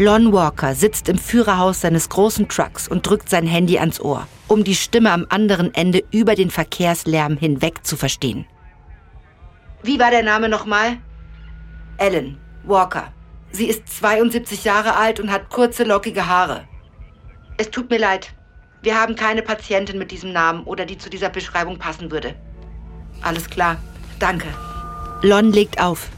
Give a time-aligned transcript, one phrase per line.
[0.00, 4.64] Lon Walker sitzt im Führerhaus seines großen Trucks und drückt sein Handy ans Ohr, um
[4.64, 8.46] die Stimme am anderen Ende über den Verkehrslärm hinweg zu verstehen.
[9.82, 10.96] Wie war der Name nochmal?
[11.98, 13.12] Ellen Walker.
[13.52, 16.64] Sie ist 72 Jahre alt und hat kurze, lockige Haare.
[17.58, 18.32] Es tut mir leid.
[18.80, 22.34] Wir haben keine Patientin mit diesem Namen oder die zu dieser Beschreibung passen würde.
[23.20, 23.76] Alles klar.
[24.18, 24.48] Danke.
[25.20, 26.08] Lon legt auf.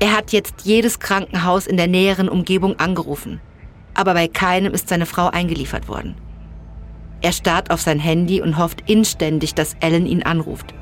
[0.00, 3.40] Er hat jetzt jedes Krankenhaus in der näheren Umgebung angerufen.
[3.94, 6.16] Aber bei keinem ist seine Frau eingeliefert worden.
[7.22, 10.74] Er starrt auf sein Handy und hofft inständig, dass Ellen ihn anruft.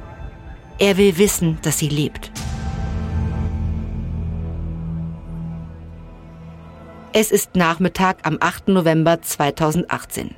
[0.78, 2.32] Er will wissen, dass sie lebt.
[7.12, 8.68] Es ist Nachmittag am 8.
[8.68, 10.34] November 2018.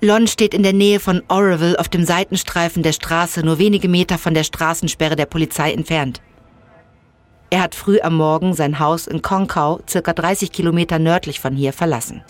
[0.00, 4.16] Lon steht in der Nähe von Oroville auf dem Seitenstreifen der Straße, nur wenige Meter
[4.16, 6.22] von der Straßensperre der Polizei entfernt.
[7.52, 11.72] Er hat früh am Morgen sein Haus in Konkau, circa 30 Kilometer nördlich von hier,
[11.72, 12.22] verlassen.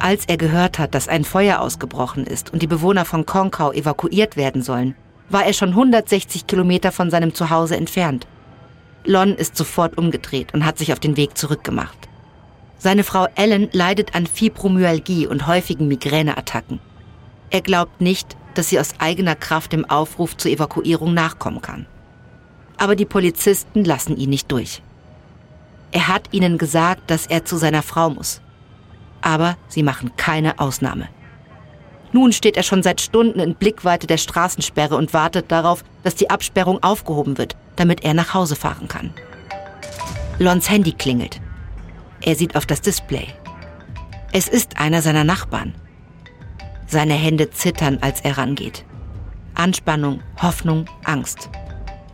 [0.00, 4.36] Als er gehört hat, dass ein Feuer ausgebrochen ist und die Bewohner von Konkau evakuiert
[4.36, 4.96] werden sollen,
[5.28, 8.26] war er schon 160 Kilometer von seinem Zuhause entfernt.
[9.04, 12.08] Lon ist sofort umgedreht und hat sich auf den Weg zurückgemacht.
[12.78, 16.80] Seine Frau Ellen leidet an Fibromyalgie und häufigen Migräneattacken.
[17.50, 21.86] Er glaubt nicht, dass sie aus eigener Kraft dem Aufruf zur Evakuierung nachkommen kann.
[22.80, 24.82] Aber die Polizisten lassen ihn nicht durch.
[25.92, 28.40] Er hat ihnen gesagt, dass er zu seiner Frau muss.
[29.20, 31.08] Aber sie machen keine Ausnahme.
[32.12, 36.30] Nun steht er schon seit Stunden in Blickweite der Straßensperre und wartet darauf, dass die
[36.30, 39.12] Absperrung aufgehoben wird, damit er nach Hause fahren kann.
[40.38, 41.38] Lons Handy klingelt.
[42.22, 43.26] Er sieht auf das Display.
[44.32, 45.74] Es ist einer seiner Nachbarn.
[46.86, 48.86] Seine Hände zittern, als er rangeht.
[49.54, 51.50] Anspannung, Hoffnung, Angst.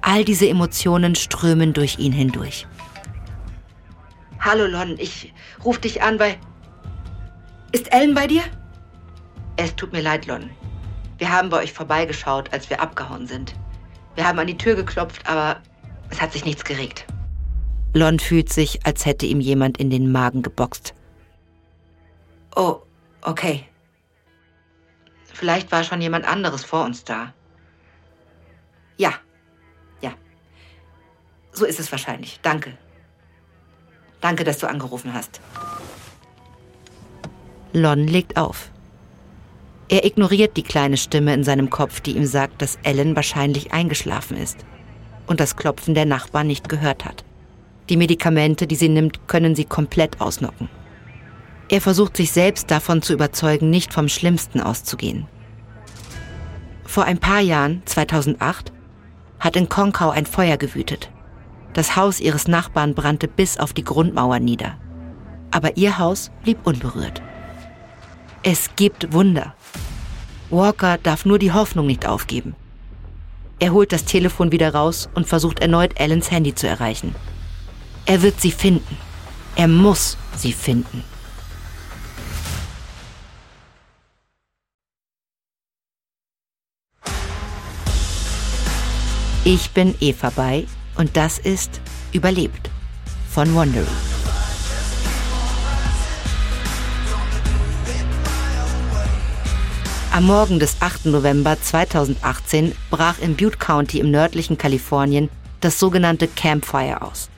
[0.00, 2.66] All diese Emotionen strömen durch ihn hindurch.
[4.41, 5.33] Hallo Lon, ich
[5.64, 6.36] ruf dich an, weil...
[7.73, 8.42] Ist Ellen bei dir?
[9.57, 10.51] Es tut mir leid, Lon.
[11.18, 13.55] Wir haben bei euch vorbeigeschaut, als wir abgehauen sind.
[14.14, 15.61] Wir haben an die Tür geklopft, aber
[16.11, 17.07] es hat sich nichts geregt.
[17.95, 20.95] Lon fühlt sich, als hätte ihm jemand in den Magen geboxt.
[22.55, 22.83] Oh,
[23.23, 23.64] okay.
[25.33, 27.33] Vielleicht war schon jemand anderes vor uns da.
[28.96, 29.26] Ja, ja.
[31.56, 32.39] So ist es wahrscheinlich.
[32.42, 32.77] Danke.
[34.20, 35.40] Danke, dass du angerufen hast.
[37.72, 38.70] Lon legt auf.
[39.89, 44.36] Er ignoriert die kleine Stimme in seinem Kopf, die ihm sagt, dass Ellen wahrscheinlich eingeschlafen
[44.36, 44.66] ist
[45.27, 47.24] und das Klopfen der Nachbarn nicht gehört hat.
[47.89, 50.68] Die Medikamente, die sie nimmt, können sie komplett ausnocken.
[51.70, 55.27] Er versucht sich selbst davon zu überzeugen, nicht vom Schlimmsten auszugehen.
[56.84, 58.72] Vor ein paar Jahren, 2008,
[59.40, 61.11] hat in Konkau ein Feuer gewütet.
[61.77, 64.79] Das Haus ihres Nachbarn brannte bis auf die Grundmauer nieder.
[65.51, 67.20] Aber ihr Haus blieb unberührt.
[68.42, 69.55] Es gibt Wunder.
[70.48, 72.57] Walker darf nur die Hoffnung nicht aufgeben.
[73.59, 77.14] Er holt das Telefon wieder raus und versucht erneut Ellens Handy zu erreichen.
[78.07, 78.97] Er wird sie finden.
[79.55, 81.05] Er muss sie finden.
[89.45, 91.80] Ich bin Eva Bay und das ist
[92.12, 92.70] Überlebt
[93.30, 93.86] von Wondery.
[100.12, 101.07] Am Morgen des 8.
[101.07, 105.29] November 2018 brach im Butte County im nördlichen Kalifornien
[105.61, 107.28] das sogenannte Campfire aus.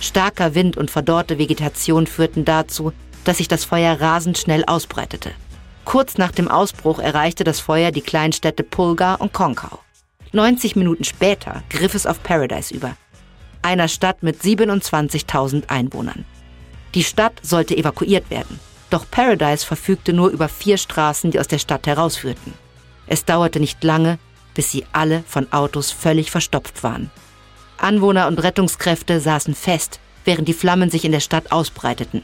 [0.00, 2.92] Starker Wind und verdorrte Vegetation führten dazu,
[3.24, 5.32] dass sich das Feuer rasend schnell ausbreitete.
[5.84, 9.83] Kurz nach dem Ausbruch erreichte das Feuer die Kleinstädte Pulga und Konkau.
[10.34, 12.96] 90 Minuten später griff es auf Paradise über,
[13.62, 16.24] einer Stadt mit 27.000 Einwohnern.
[16.94, 18.58] Die Stadt sollte evakuiert werden,
[18.90, 22.52] doch Paradise verfügte nur über vier Straßen, die aus der Stadt herausführten.
[23.06, 24.18] Es dauerte nicht lange,
[24.54, 27.10] bis sie alle von Autos völlig verstopft waren.
[27.78, 32.22] Anwohner und Rettungskräfte saßen fest, während die Flammen sich in der Stadt ausbreiteten.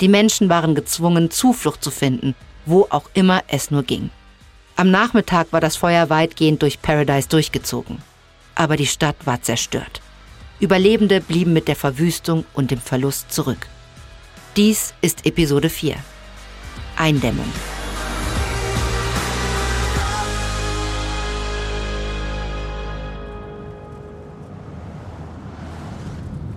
[0.00, 2.34] Die Menschen waren gezwungen, Zuflucht zu finden,
[2.66, 4.10] wo auch immer es nur ging.
[4.82, 7.98] Am Nachmittag war das Feuer weitgehend durch Paradise durchgezogen.
[8.56, 10.02] Aber die Stadt war zerstört.
[10.58, 13.68] Überlebende blieben mit der Verwüstung und dem Verlust zurück.
[14.56, 15.94] Dies ist Episode 4.
[16.96, 17.46] Eindämmung.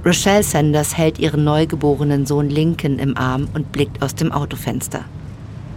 [0.03, 5.05] Rochelle Sanders hält ihren neugeborenen Sohn Lincoln im Arm und blickt aus dem Autofenster.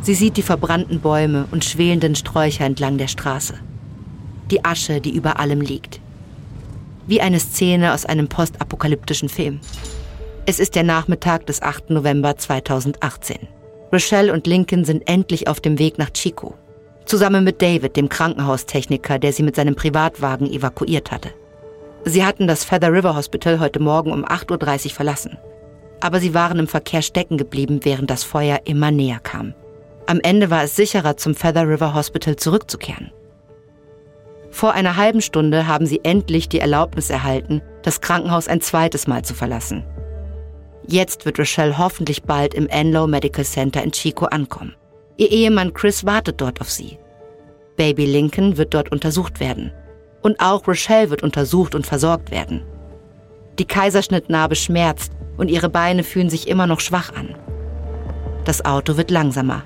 [0.00, 3.54] Sie sieht die verbrannten Bäume und schwelenden Sträucher entlang der Straße.
[4.50, 6.00] Die Asche, die über allem liegt.
[7.06, 9.60] Wie eine Szene aus einem postapokalyptischen Film.
[10.46, 11.90] Es ist der Nachmittag des 8.
[11.90, 13.36] November 2018.
[13.92, 16.54] Rochelle und Lincoln sind endlich auf dem Weg nach Chico.
[17.04, 21.30] Zusammen mit David, dem Krankenhaustechniker, der sie mit seinem Privatwagen evakuiert hatte.
[22.04, 25.38] Sie hatten das Feather River Hospital heute Morgen um 8.30 Uhr verlassen.
[26.00, 29.54] Aber sie waren im Verkehr stecken geblieben, während das Feuer immer näher kam.
[30.08, 33.12] Am Ende war es sicherer, zum Feather River Hospital zurückzukehren.
[34.50, 39.22] Vor einer halben Stunde haben sie endlich die Erlaubnis erhalten, das Krankenhaus ein zweites Mal
[39.22, 39.84] zu verlassen.
[40.86, 44.74] Jetzt wird Rochelle hoffentlich bald im Enlow Medical Center in Chico ankommen.
[45.18, 46.98] Ihr Ehemann Chris wartet dort auf sie.
[47.76, 49.72] Baby Lincoln wird dort untersucht werden.
[50.22, 52.62] Und auch Rochelle wird untersucht und versorgt werden.
[53.58, 57.34] Die Kaiserschnittnarbe schmerzt und ihre Beine fühlen sich immer noch schwach an.
[58.46, 59.64] Das Auto wird langsamer.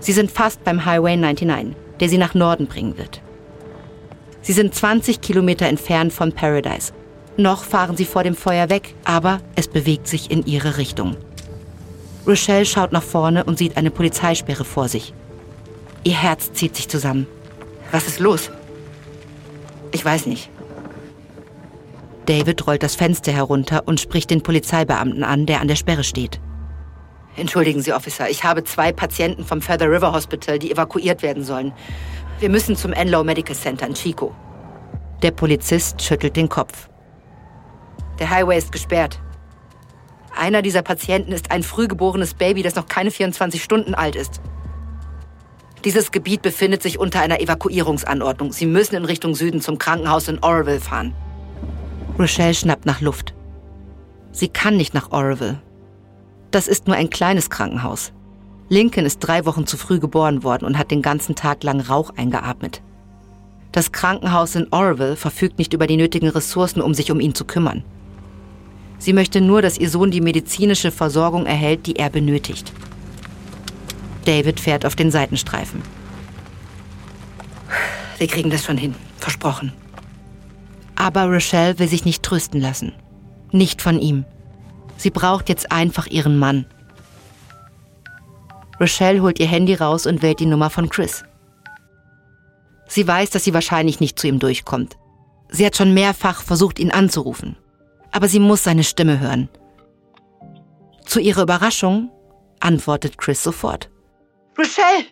[0.00, 3.20] Sie sind fast beim Highway 99, der sie nach Norden bringen wird.
[4.42, 6.92] Sie sind 20 Kilometer entfernt von Paradise
[7.38, 11.16] noch fahren sie vor dem Feuer weg, aber es bewegt sich in ihre Richtung.
[12.26, 15.14] Rochelle schaut nach vorne und sieht eine Polizeisperre vor sich.
[16.02, 17.28] Ihr Herz zieht sich zusammen.
[17.92, 18.50] Was ist los?
[19.92, 20.50] Ich weiß nicht.
[22.26, 26.40] David rollt das Fenster herunter und spricht den Polizeibeamten an, der an der Sperre steht.
[27.38, 31.72] Entschuldigen Sie, Officer, ich habe zwei Patienten vom Feather River Hospital, die evakuiert werden sollen.
[32.40, 34.34] Wir müssen zum Enlow Medical Center in Chico.
[35.22, 36.88] Der Polizist schüttelt den Kopf.
[38.18, 39.20] Der Highway ist gesperrt.
[40.36, 44.40] Einer dieser Patienten ist ein frühgeborenes Baby, das noch keine 24 Stunden alt ist.
[45.84, 48.52] Dieses Gebiet befindet sich unter einer Evakuierungsanordnung.
[48.52, 51.14] Sie müssen in Richtung Süden zum Krankenhaus in Oroville fahren.
[52.18, 53.32] Rochelle schnappt nach Luft.
[54.32, 55.60] Sie kann nicht nach Oroville.
[56.50, 58.12] Das ist nur ein kleines Krankenhaus.
[58.70, 62.10] Lincoln ist drei Wochen zu früh geboren worden und hat den ganzen Tag lang Rauch
[62.16, 62.82] eingeatmet.
[63.72, 67.44] Das Krankenhaus in Oroville verfügt nicht über die nötigen Ressourcen, um sich um ihn zu
[67.44, 67.84] kümmern.
[68.98, 72.72] Sie möchte nur, dass ihr Sohn die medizinische Versorgung erhält, die er benötigt.
[74.24, 75.82] David fährt auf den Seitenstreifen.
[78.18, 79.72] Wir kriegen das schon hin, versprochen.
[80.96, 82.92] Aber Rochelle will sich nicht trösten lassen.
[83.52, 84.24] Nicht von ihm.
[84.98, 86.66] Sie braucht jetzt einfach ihren Mann.
[88.78, 91.24] Rochelle holt ihr Handy raus und wählt die Nummer von Chris.
[92.86, 94.98] Sie weiß, dass sie wahrscheinlich nicht zu ihm durchkommt.
[95.48, 97.56] Sie hat schon mehrfach versucht, ihn anzurufen
[98.10, 99.48] aber sie muss seine Stimme hören.
[101.04, 102.10] Zu ihrer Überraschung
[102.60, 103.90] antwortet Chris sofort.
[104.58, 105.06] Rochelle,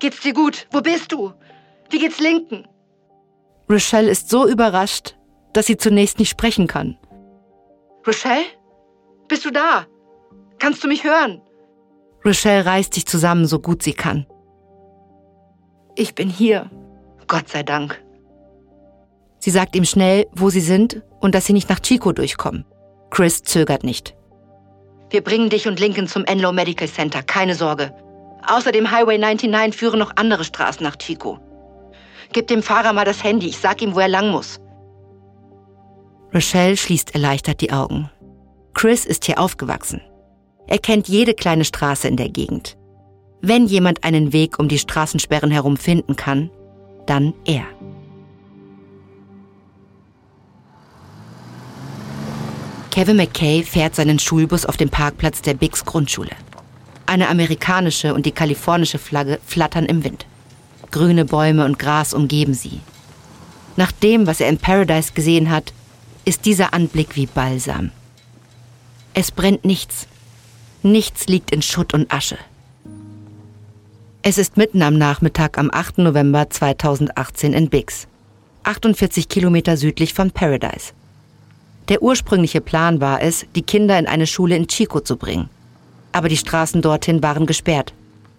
[0.00, 0.66] geht's dir gut?
[0.70, 1.32] Wo bist du?
[1.90, 2.66] Wie geht's Linken?
[3.68, 5.16] Rochelle ist so überrascht,
[5.52, 6.98] dass sie zunächst nicht sprechen kann.
[8.06, 8.44] Rochelle?
[9.34, 9.84] Bist du da?
[10.60, 11.42] Kannst du mich hören?
[12.24, 14.26] Rochelle reißt sich zusammen, so gut sie kann.
[15.96, 16.70] Ich bin hier.
[17.26, 18.00] Gott sei Dank.
[19.40, 22.64] Sie sagt ihm schnell, wo sie sind und dass sie nicht nach Chico durchkommen.
[23.10, 24.14] Chris zögert nicht.
[25.10, 27.92] Wir bringen dich und Lincoln zum Enlow Medical Center, keine Sorge.
[28.46, 31.40] Außer dem Highway 99 führen noch andere Straßen nach Chico.
[32.32, 34.60] Gib dem Fahrer mal das Handy, ich sag ihm, wo er lang muss.
[36.32, 38.08] Rochelle schließt erleichtert die Augen.
[38.74, 40.00] Chris ist hier aufgewachsen.
[40.66, 42.76] Er kennt jede kleine Straße in der Gegend.
[43.40, 46.50] Wenn jemand einen Weg um die Straßensperren herum finden kann,
[47.06, 47.64] dann er.
[52.90, 56.30] Kevin McKay fährt seinen Schulbus auf dem Parkplatz der Biggs Grundschule.
[57.06, 60.26] Eine amerikanische und die kalifornische Flagge flattern im Wind.
[60.90, 62.80] Grüne Bäume und Gras umgeben sie.
[63.76, 65.72] Nach dem, was er in Paradise gesehen hat,
[66.24, 67.90] ist dieser Anblick wie Balsam.
[69.16, 70.08] Es brennt nichts.
[70.82, 72.36] Nichts liegt in Schutt und Asche.
[74.22, 75.98] Es ist mitten am Nachmittag am 8.
[75.98, 78.08] November 2018 in Biggs,
[78.64, 80.94] 48 Kilometer südlich von Paradise.
[81.88, 85.48] Der ursprüngliche Plan war es, die Kinder in eine Schule in Chico zu bringen.
[86.10, 87.92] Aber die Straßen dorthin waren gesperrt.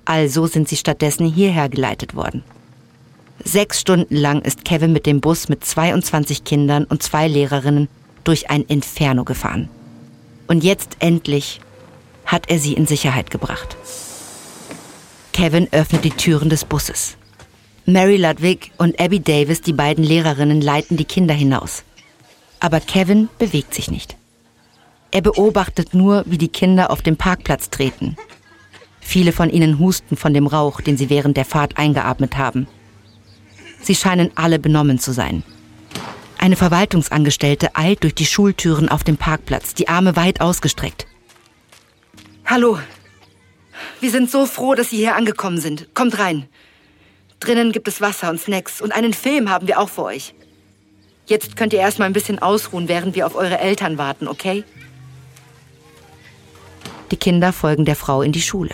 [0.04, 2.44] Also sind sie stattdessen hierher geleitet worden.
[3.44, 7.88] Sechs Stunden lang ist Kevin mit dem Bus mit 22 Kindern und zwei Lehrerinnen
[8.26, 9.70] durch ein Inferno gefahren.
[10.48, 11.60] Und jetzt endlich
[12.26, 13.78] hat er sie in Sicherheit gebracht.
[15.34, 17.18] Kevin öffnet die Türen des Busses.
[17.86, 21.84] Mary Ludwig und Abby Davis, die beiden Lehrerinnen, leiten die Kinder hinaus.
[22.60, 24.16] Aber Kevin bewegt sich nicht.
[25.12, 28.18] Er beobachtet nur, wie die Kinder auf dem Parkplatz treten.
[29.02, 32.68] Viele von ihnen husten von dem Rauch, den sie während der Fahrt eingeatmet haben.
[33.82, 35.44] Sie scheinen alle benommen zu sein.
[36.38, 41.08] Eine Verwaltungsangestellte eilt durch die Schultüren auf dem Parkplatz, die Arme weit ausgestreckt.
[42.46, 42.80] Hallo.
[44.00, 45.94] Wir sind so froh, dass Sie hier angekommen sind.
[45.96, 46.48] Kommt rein.
[47.40, 50.34] Drinnen gibt es Wasser und Snacks und einen Film haben wir auch für euch.
[51.28, 54.64] Jetzt könnt ihr erstmal ein bisschen ausruhen, während wir auf eure Eltern warten, okay?
[57.12, 58.74] Die Kinder folgen der Frau in die Schule.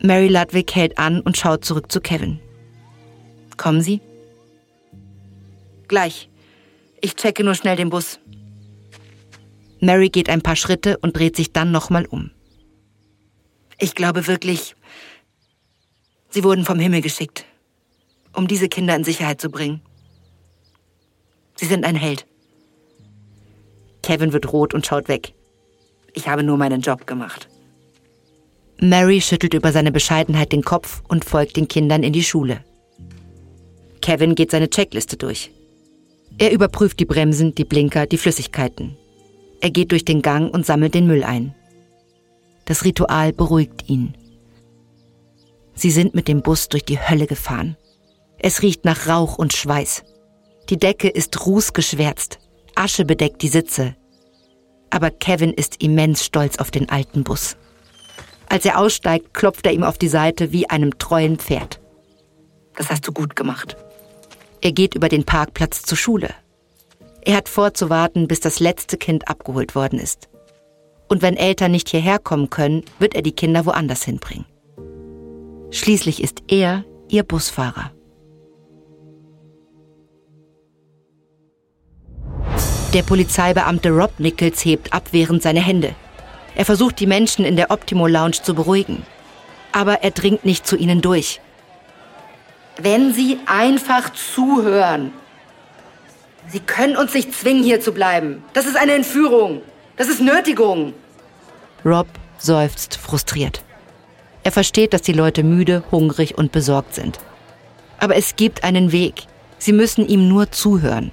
[0.00, 2.40] Mary Ludwig hält an und schaut zurück zu Kevin.
[3.56, 4.00] Kommen Sie?
[5.88, 6.28] Gleich.
[7.00, 8.18] Ich checke nur schnell den Bus.
[9.80, 12.30] Mary geht ein paar Schritte und dreht sich dann nochmal um.
[13.78, 14.74] Ich glaube wirklich,
[16.30, 17.44] sie wurden vom Himmel geschickt,
[18.32, 19.82] um diese Kinder in Sicherheit zu bringen.
[21.56, 22.26] Sie sind ein Held.
[24.02, 25.34] Kevin wird rot und schaut weg.
[26.14, 27.48] Ich habe nur meinen Job gemacht.
[28.80, 32.64] Mary schüttelt über seine Bescheidenheit den Kopf und folgt den Kindern in die Schule.
[34.00, 35.50] Kevin geht seine Checkliste durch.
[36.38, 38.96] Er überprüft die Bremsen, die Blinker, die Flüssigkeiten.
[39.60, 41.54] Er geht durch den Gang und sammelt den Müll ein.
[42.64, 44.16] Das Ritual beruhigt ihn.
[45.74, 47.76] Sie sind mit dem Bus durch die Hölle gefahren.
[48.38, 50.04] Es riecht nach Rauch und Schweiß.
[50.70, 52.38] Die Decke ist rußgeschwärzt.
[52.74, 53.96] Asche bedeckt die Sitze.
[54.90, 57.56] Aber Kevin ist immens stolz auf den alten Bus.
[58.48, 61.80] Als er aussteigt, klopft er ihm auf die Seite wie einem treuen Pferd.
[62.76, 63.76] Das hast du gut gemacht.
[64.64, 66.30] Er geht über den Parkplatz zur Schule.
[67.20, 70.30] Er hat vor zu warten, bis das letzte Kind abgeholt worden ist.
[71.06, 74.46] Und wenn Eltern nicht hierher kommen können, wird er die Kinder woanders hinbringen.
[75.70, 77.90] Schließlich ist er ihr Busfahrer.
[82.94, 85.94] Der Polizeibeamte Rob Nichols hebt abwehrend seine Hände.
[86.54, 89.02] Er versucht, die Menschen in der Optimo Lounge zu beruhigen.
[89.72, 91.42] Aber er dringt nicht zu ihnen durch.
[92.80, 95.12] Wenn Sie einfach zuhören.
[96.48, 98.42] Sie können uns nicht zwingen, hier zu bleiben.
[98.52, 99.62] Das ist eine Entführung.
[99.96, 100.92] Das ist Nötigung.
[101.84, 103.62] Rob seufzt frustriert.
[104.42, 107.18] Er versteht, dass die Leute müde, hungrig und besorgt sind.
[107.98, 109.22] Aber es gibt einen Weg.
[109.58, 111.12] Sie müssen ihm nur zuhören.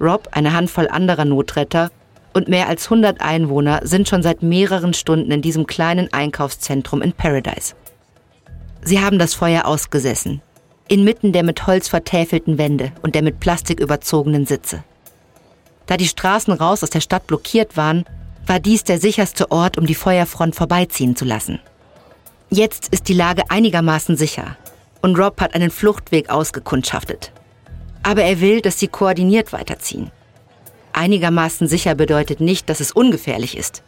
[0.00, 1.90] Rob, eine Handvoll anderer Notretter
[2.34, 7.12] und mehr als 100 Einwohner sind schon seit mehreren Stunden in diesem kleinen Einkaufszentrum in
[7.12, 7.74] Paradise.
[8.82, 10.40] Sie haben das Feuer ausgesessen,
[10.88, 14.82] inmitten der mit Holz vertäfelten Wände und der mit Plastik überzogenen Sitze.
[15.86, 18.04] Da die Straßen raus aus der Stadt blockiert waren,
[18.46, 21.60] war dies der sicherste Ort, um die Feuerfront vorbeiziehen zu lassen.
[22.50, 24.56] Jetzt ist die Lage einigermaßen sicher
[25.02, 27.32] und Rob hat einen Fluchtweg ausgekundschaftet.
[28.02, 30.10] Aber er will, dass sie koordiniert weiterziehen.
[30.92, 33.82] Einigermaßen sicher bedeutet nicht, dass es ungefährlich ist.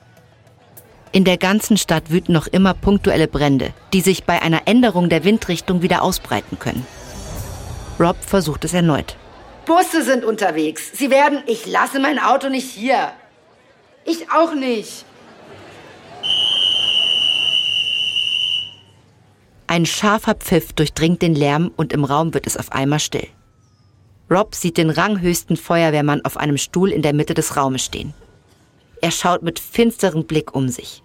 [1.13, 5.25] In der ganzen Stadt wüten noch immer punktuelle Brände, die sich bei einer Änderung der
[5.25, 6.87] Windrichtung wieder ausbreiten können.
[7.99, 9.17] Rob versucht es erneut.
[9.67, 10.91] Busse sind unterwegs.
[10.95, 11.43] Sie werden.
[11.47, 13.11] Ich lasse mein Auto nicht hier.
[14.05, 15.05] Ich auch nicht.
[19.67, 23.29] Ein scharfer Pfiff durchdringt den Lärm und im Raum wird es auf einmal still.
[24.31, 28.15] Rob sieht den ranghöchsten Feuerwehrmann auf einem Stuhl in der Mitte des Raumes stehen.
[29.01, 31.03] Er schaut mit finsterem Blick um sich.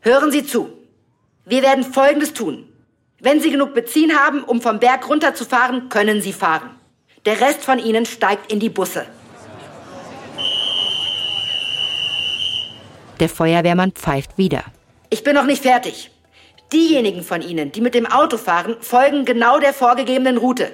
[0.00, 0.70] Hören Sie zu.
[1.44, 2.68] Wir werden Folgendes tun.
[3.20, 6.70] Wenn Sie genug Benzin haben, um vom Berg runterzufahren, können Sie fahren.
[7.26, 9.06] Der Rest von Ihnen steigt in die Busse.
[13.20, 14.62] Der Feuerwehrmann pfeift wieder.
[15.10, 16.10] Ich bin noch nicht fertig.
[16.72, 20.70] Diejenigen von Ihnen, die mit dem Auto fahren, folgen genau der vorgegebenen Route.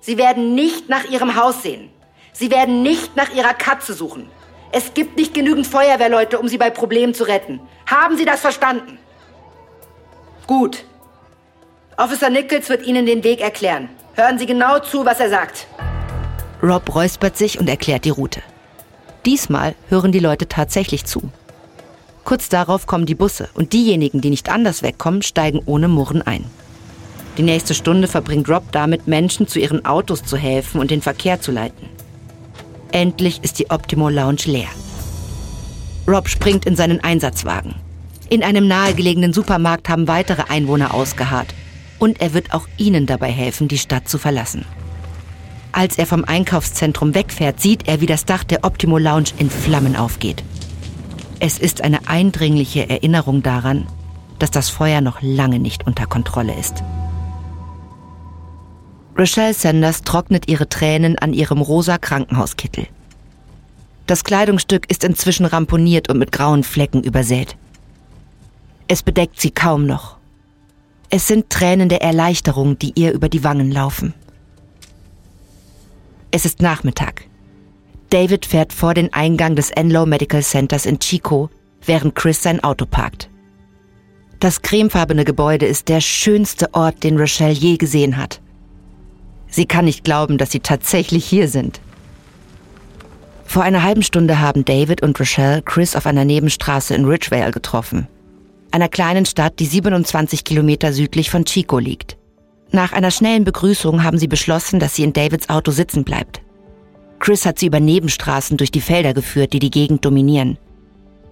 [0.00, 1.90] Sie werden nicht nach Ihrem Haus sehen.
[2.32, 4.30] Sie werden nicht nach Ihrer Katze suchen.
[4.78, 7.60] Es gibt nicht genügend Feuerwehrleute, um Sie bei Problemen zu retten.
[7.86, 8.98] Haben Sie das verstanden?
[10.46, 10.84] Gut.
[11.96, 13.88] Officer Nichols wird Ihnen den Weg erklären.
[14.16, 15.66] Hören Sie genau zu, was er sagt.
[16.62, 18.42] Rob räuspert sich und erklärt die Route.
[19.24, 21.22] Diesmal hören die Leute tatsächlich zu.
[22.24, 26.44] Kurz darauf kommen die Busse und diejenigen, die nicht anders wegkommen, steigen ohne Murren ein.
[27.38, 31.40] Die nächste Stunde verbringt Rob damit, Menschen zu ihren Autos zu helfen und den Verkehr
[31.40, 31.95] zu leiten.
[32.96, 34.70] Endlich ist die Optimo Lounge leer.
[36.08, 37.74] Rob springt in seinen Einsatzwagen.
[38.30, 41.52] In einem nahegelegenen Supermarkt haben weitere Einwohner ausgeharrt.
[41.98, 44.64] Und er wird auch ihnen dabei helfen, die Stadt zu verlassen.
[45.72, 49.94] Als er vom Einkaufszentrum wegfährt, sieht er, wie das Dach der Optimo Lounge in Flammen
[49.94, 50.42] aufgeht.
[51.38, 53.86] Es ist eine eindringliche Erinnerung daran,
[54.38, 56.82] dass das Feuer noch lange nicht unter Kontrolle ist.
[59.18, 62.86] Rochelle Sanders trocknet ihre Tränen an ihrem rosa Krankenhauskittel.
[64.06, 67.56] Das Kleidungsstück ist inzwischen ramponiert und mit grauen Flecken übersät.
[68.88, 70.18] Es bedeckt sie kaum noch.
[71.08, 74.12] Es sind Tränen der Erleichterung, die ihr über die Wangen laufen.
[76.30, 77.24] Es ist Nachmittag.
[78.10, 81.48] David fährt vor den Eingang des Enlow Medical Centers in Chico,
[81.84, 83.30] während Chris sein Auto parkt.
[84.40, 88.40] Das cremefarbene Gebäude ist der schönste Ort, den Rochelle je gesehen hat.
[89.56, 91.80] Sie kann nicht glauben, dass sie tatsächlich hier sind.
[93.46, 98.06] Vor einer halben Stunde haben David und Rochelle Chris auf einer Nebenstraße in Ridgevale getroffen.
[98.70, 102.18] Einer kleinen Stadt, die 27 Kilometer südlich von Chico liegt.
[102.70, 106.42] Nach einer schnellen Begrüßung haben sie beschlossen, dass sie in Davids Auto sitzen bleibt.
[107.18, 110.58] Chris hat sie über Nebenstraßen durch die Felder geführt, die die Gegend dominieren.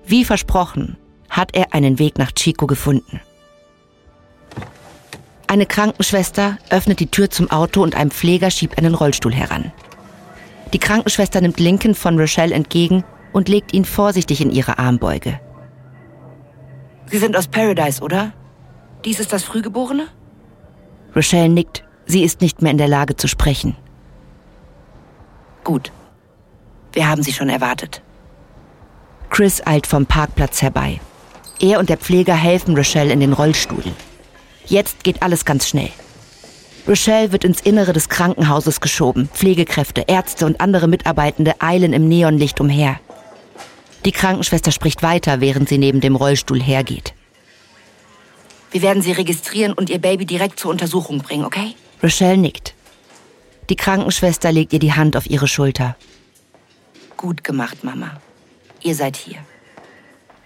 [0.07, 0.97] Wie versprochen,
[1.29, 3.21] hat er einen Weg nach Chico gefunden.
[5.55, 9.71] Eine Krankenschwester öffnet die Tür zum Auto und ein Pfleger schiebt einen Rollstuhl heran.
[10.73, 15.39] Die Krankenschwester nimmt Lincoln von Rochelle entgegen und legt ihn vorsichtig in ihre Armbeuge.
[17.07, 18.33] Sie sind aus Paradise, oder?
[19.05, 20.09] Dies ist das Frühgeborene?
[21.15, 21.85] Rochelle nickt.
[22.05, 23.77] Sie ist nicht mehr in der Lage zu sprechen.
[25.63, 25.93] Gut.
[26.95, 28.03] Wir haben Sie schon erwartet.
[29.31, 31.01] Chris eilt vom Parkplatz herbei.
[31.61, 33.85] Er und der Pfleger helfen Rochelle in den Rollstuhl.
[34.67, 35.91] Jetzt geht alles ganz schnell.
[36.87, 39.29] Rochelle wird ins Innere des Krankenhauses geschoben.
[39.33, 43.01] Pflegekräfte, Ärzte und andere Mitarbeitende eilen im Neonlicht umher.
[44.05, 47.15] Die Krankenschwester spricht weiter, während sie neben dem Rollstuhl hergeht.
[48.71, 51.75] Wir werden sie registrieren und ihr Baby direkt zur Untersuchung bringen, okay?
[52.03, 52.75] Rochelle nickt.
[53.71, 55.97] Die Krankenschwester legt ihr die Hand auf ihre Schulter.
[57.17, 58.21] Gut gemacht, Mama.
[58.83, 59.39] Ihr seid hier.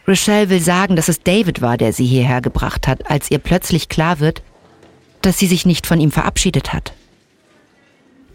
[0.09, 3.91] Rochelle will sagen, dass es David war, der sie hierher gebracht hat, als ihr plötzlich
[3.91, 4.43] klar wird,
[5.21, 6.95] dass sie sich nicht von ihm verabschiedet hat.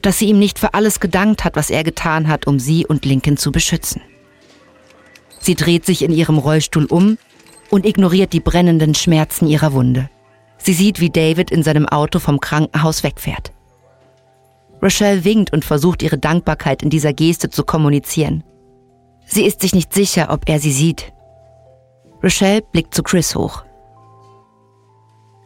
[0.03, 3.05] Dass sie ihm nicht für alles gedankt hat, was er getan hat, um sie und
[3.05, 4.01] Lincoln zu beschützen.
[5.39, 7.17] Sie dreht sich in ihrem Rollstuhl um
[7.71, 10.09] und ignoriert die brennenden Schmerzen ihrer Wunde.
[10.59, 13.51] Sie sieht, wie David in seinem Auto vom Krankenhaus wegfährt.
[14.81, 18.43] Rochelle winkt und versucht ihre Dankbarkeit in dieser Geste zu kommunizieren.
[19.25, 21.13] Sie ist sich nicht sicher, ob er sie sieht.
[22.23, 23.63] Rochelle blickt zu Chris hoch.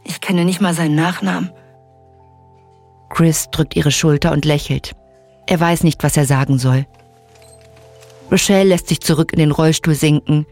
[0.03, 1.51] Ich kenne nicht mal seinen Nachnamen.
[3.09, 4.93] Chris drückt ihre Schulter und lächelt.
[5.47, 6.85] Er weiß nicht, was er sagen soll.
[8.31, 10.45] Rochelle lässt sich zurück in den Rollstuhl sinken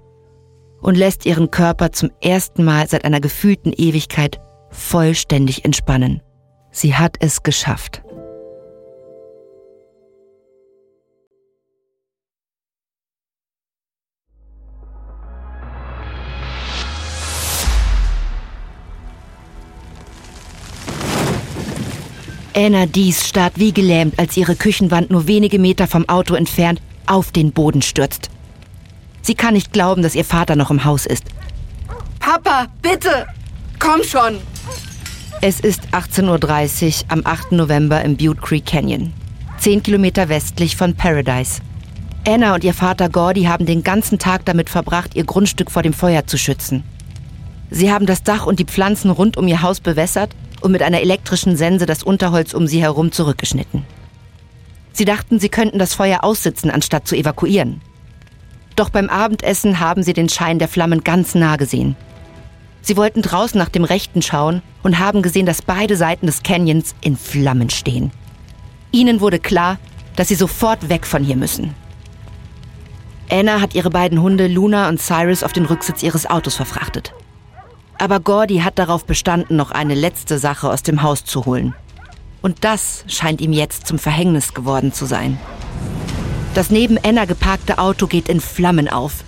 [0.82, 4.40] und lässt ihren Körper zum ersten Mal seit einer gefühlten Ewigkeit
[4.72, 6.22] vollständig entspannen.
[6.72, 8.05] Sie hat es geschafft.
[22.58, 27.34] Anna Dies starrt wie gelähmt, als ihre Küchenwand nur wenige Meter vom Auto entfernt auf
[27.34, 28.30] den Boden stürzt.
[29.22, 31.26] Sie kann nicht glauben, dass ihr Vater noch im Haus ist.
[32.20, 33.28] Papa, bitte!
[33.78, 34.38] Komm schon!
[35.42, 37.52] Es ist 18.30 Uhr am 8.
[37.52, 39.12] November im Butte Creek Canyon,
[39.58, 41.62] zehn Kilometer westlich von Paradise.
[42.26, 45.94] Anna und ihr Vater Gordy haben den ganzen Tag damit verbracht, ihr Grundstück vor dem
[45.94, 46.84] Feuer zu schützen.
[47.70, 51.02] Sie haben das Dach und die Pflanzen rund um ihr Haus bewässert und mit einer
[51.02, 53.84] elektrischen Sense das Unterholz um sie herum zurückgeschnitten.
[54.94, 57.82] Sie dachten, sie könnten das Feuer aussitzen, anstatt zu evakuieren.
[58.76, 61.96] Doch beim Abendessen haben sie den Schein der Flammen ganz nah gesehen.
[62.82, 66.94] Sie wollten draußen nach dem Rechten schauen und haben gesehen, dass beide Seiten des Canyons
[67.02, 68.12] in Flammen stehen.
[68.92, 69.80] Ihnen wurde klar,
[70.16, 71.74] dass sie sofort weg von hier müssen.
[73.30, 77.14] Anna hat ihre beiden Hunde Luna und Cyrus auf den Rücksitz ihres Autos verfrachtet.
[77.98, 81.74] Aber Gordy hat darauf bestanden, noch eine letzte Sache aus dem Haus zu holen.
[82.42, 85.40] Und das scheint ihm jetzt zum Verhängnis geworden zu sein.
[86.54, 89.24] Das neben Anna geparkte Auto geht in Flammen auf.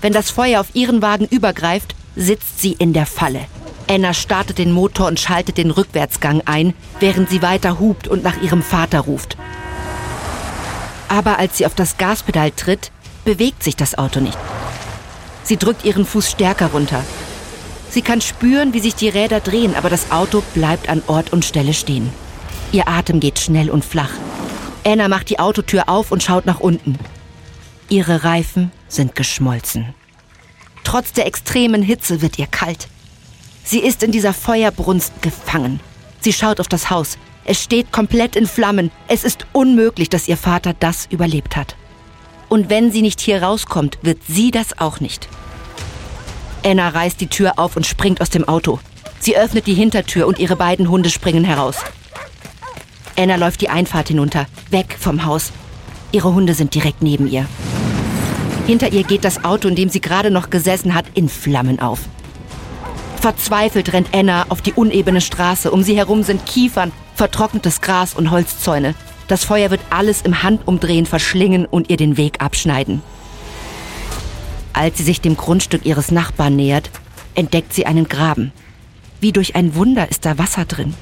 [0.00, 3.40] Wenn das Feuer auf ihren Wagen übergreift, sitzt sie in der Falle.
[3.88, 8.40] Anna startet den Motor und schaltet den Rückwärtsgang ein, während sie weiter hupt und nach
[8.40, 9.36] ihrem Vater ruft.
[11.08, 12.90] Aber als sie auf das Gaspedal tritt,
[13.24, 14.38] bewegt sich das Auto nicht.
[15.42, 17.04] Sie drückt ihren Fuß stärker runter.
[17.94, 21.44] Sie kann spüren, wie sich die Räder drehen, aber das Auto bleibt an Ort und
[21.44, 22.10] Stelle stehen.
[22.72, 24.10] Ihr Atem geht schnell und flach.
[24.84, 26.98] Anna macht die Autotür auf und schaut nach unten.
[27.88, 29.94] Ihre Reifen sind geschmolzen.
[30.82, 32.88] Trotz der extremen Hitze wird ihr kalt.
[33.62, 35.78] Sie ist in dieser Feuerbrunst gefangen.
[36.18, 37.16] Sie schaut auf das Haus.
[37.44, 38.90] Es steht komplett in Flammen.
[39.06, 41.76] Es ist unmöglich, dass ihr Vater das überlebt hat.
[42.48, 45.28] Und wenn sie nicht hier rauskommt, wird sie das auch nicht.
[46.64, 48.78] Anna reißt die Tür auf und springt aus dem Auto.
[49.20, 51.76] Sie öffnet die Hintertür und ihre beiden Hunde springen heraus.
[53.16, 55.52] Anna läuft die Einfahrt hinunter, weg vom Haus.
[56.10, 57.46] Ihre Hunde sind direkt neben ihr.
[58.66, 62.00] Hinter ihr geht das Auto, in dem sie gerade noch gesessen hat, in Flammen auf.
[63.20, 65.70] Verzweifelt rennt Anna auf die unebene Straße.
[65.70, 68.94] Um sie herum sind Kiefern, vertrocknetes Gras und Holzzäune.
[69.28, 73.02] Das Feuer wird alles im Handumdrehen verschlingen und ihr den Weg abschneiden.
[74.74, 76.90] Als sie sich dem Grundstück ihres Nachbarn nähert,
[77.34, 78.52] entdeckt sie einen Graben.
[79.20, 80.94] Wie durch ein Wunder ist da Wasser drin.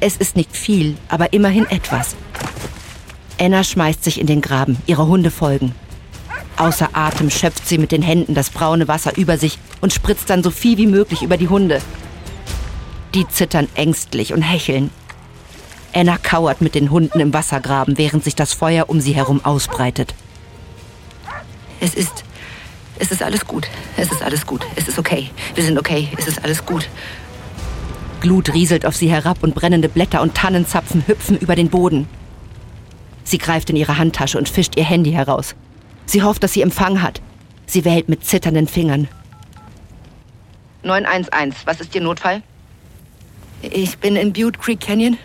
[0.00, 2.16] Es ist nicht viel, aber immerhin etwas.
[3.38, 5.74] Anna schmeißt sich in den Graben, ihre Hunde folgen.
[6.56, 10.42] Außer Atem schöpft sie mit den Händen das braune Wasser über sich und spritzt dann
[10.42, 11.80] so viel wie möglich über die Hunde.
[13.14, 14.90] Die zittern ängstlich und hecheln.
[15.92, 20.14] Anna kauert mit den Hunden im Wassergraben, während sich das Feuer um sie herum ausbreitet.
[21.80, 22.24] Es ist.
[23.00, 23.66] Es ist alles gut.
[23.96, 24.64] Es ist alles gut.
[24.76, 25.30] Es ist okay.
[25.54, 26.08] Wir sind okay.
[26.18, 26.86] Es ist alles gut.
[28.20, 32.06] Glut rieselt auf sie herab und brennende Blätter und Tannenzapfen hüpfen über den Boden.
[33.24, 35.54] Sie greift in ihre Handtasche und fischt ihr Handy heraus.
[36.04, 37.22] Sie hofft, dass sie Empfang hat.
[37.66, 39.08] Sie wählt mit zitternden Fingern.
[40.82, 42.42] 911, was ist Ihr Notfall?
[43.62, 45.16] Ich bin in Butte Creek Canyon.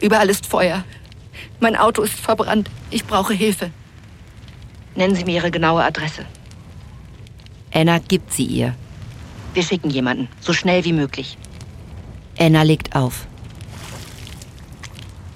[0.00, 0.84] Überall ist Feuer.
[1.60, 2.68] Mein Auto ist verbrannt.
[2.90, 3.70] Ich brauche Hilfe.
[4.96, 6.24] Nennen Sie mir Ihre genaue Adresse.
[7.72, 8.74] Anna gibt sie ihr.
[9.54, 11.38] Wir schicken jemanden, so schnell wie möglich.
[12.38, 13.26] Anna legt auf.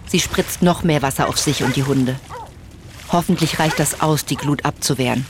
[0.07, 2.17] Sie spritzt noch mehr Wasser auf sich und die Hunde.
[3.11, 5.27] Hoffentlich reicht das aus, die Glut abzuwehren.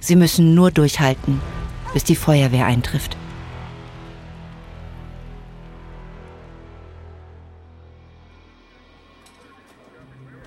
[0.00, 1.40] Sie müssen nur durchhalten,
[1.92, 3.16] bis die Feuerwehr eintrifft.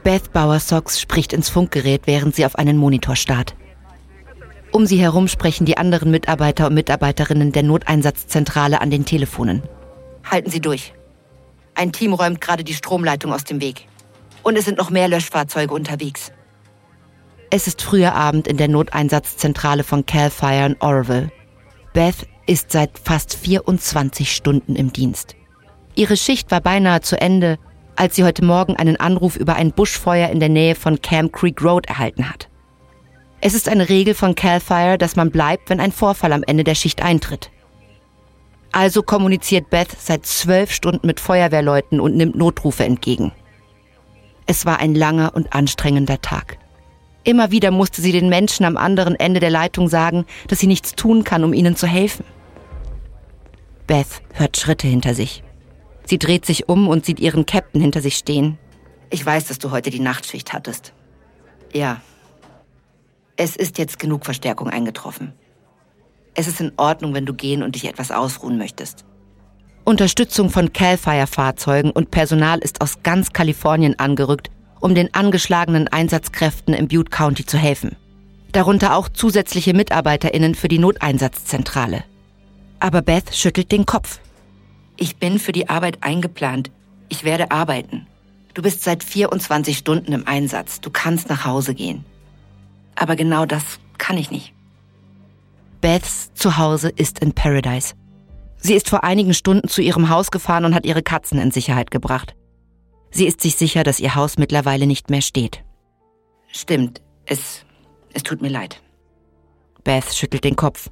[0.03, 3.55] Beth Bowersox spricht ins Funkgerät, während sie auf einen Monitor starrt.
[4.75, 9.63] Um sie herum sprechen die anderen Mitarbeiter und Mitarbeiterinnen der Noteinsatzzentrale an den Telefonen.
[10.29, 10.93] Halten Sie durch.
[11.75, 13.87] Ein Team räumt gerade die Stromleitung aus dem Weg.
[14.43, 16.33] Und es sind noch mehr Löschfahrzeuge unterwegs.
[17.49, 21.31] Es ist früher Abend in der Noteinsatzzentrale von Cal Fire in Orville.
[21.93, 25.37] Beth ist seit fast 24 Stunden im Dienst.
[25.95, 27.59] Ihre Schicht war beinahe zu Ende,
[27.95, 31.63] als sie heute Morgen einen Anruf über ein Buschfeuer in der Nähe von Camp Creek
[31.63, 32.49] Road erhalten hat.
[33.41, 36.63] Es ist eine Regel von Cal Fire, dass man bleibt, wenn ein Vorfall am Ende
[36.63, 37.51] der Schicht eintritt.
[38.71, 43.31] Also kommuniziert Beth seit zwölf Stunden mit Feuerwehrleuten und nimmt Notrufe entgegen.
[44.47, 46.57] Es war ein langer und anstrengender Tag.
[47.23, 50.93] Immer wieder musste sie den Menschen am anderen Ende der Leitung sagen, dass sie nichts
[50.93, 52.25] tun kann, um ihnen zu helfen.
[53.87, 55.43] Beth hört Schritte hinter sich.
[56.05, 58.59] Sie dreht sich um und sieht ihren Captain hinter sich stehen.
[59.09, 60.93] Ich weiß, dass du heute die Nachtschicht hattest.
[61.73, 62.01] Ja.
[63.37, 65.33] Es ist jetzt genug Verstärkung eingetroffen.
[66.35, 69.05] Es ist in Ordnung, wenn du gehen und dich etwas ausruhen möchtest.
[69.83, 76.87] Unterstützung von Cal-Fire-Fahrzeugen und Personal ist aus ganz Kalifornien angerückt, um den angeschlagenen Einsatzkräften im
[76.87, 77.95] Butte County zu helfen.
[78.51, 82.03] Darunter auch zusätzliche MitarbeiterInnen für die Noteinsatzzentrale.
[82.79, 84.19] Aber Beth schüttelt den Kopf.
[84.97, 86.71] Ich bin für die Arbeit eingeplant.
[87.09, 88.07] Ich werde arbeiten.
[88.53, 90.79] Du bist seit 24 Stunden im Einsatz.
[90.79, 92.05] Du kannst nach Hause gehen.
[92.95, 94.53] Aber genau das kann ich nicht.
[95.81, 97.93] Beths Zuhause ist in Paradise.
[98.57, 101.91] Sie ist vor einigen Stunden zu ihrem Haus gefahren und hat ihre Katzen in Sicherheit
[101.91, 102.35] gebracht.
[103.11, 105.63] Sie ist sich sicher, dass ihr Haus mittlerweile nicht mehr steht.
[106.47, 107.65] Stimmt, es,
[108.13, 108.81] es tut mir leid.
[109.83, 110.89] Beth schüttelt den Kopf.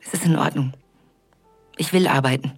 [0.00, 0.72] Es ist in Ordnung.
[1.76, 2.52] Ich will arbeiten.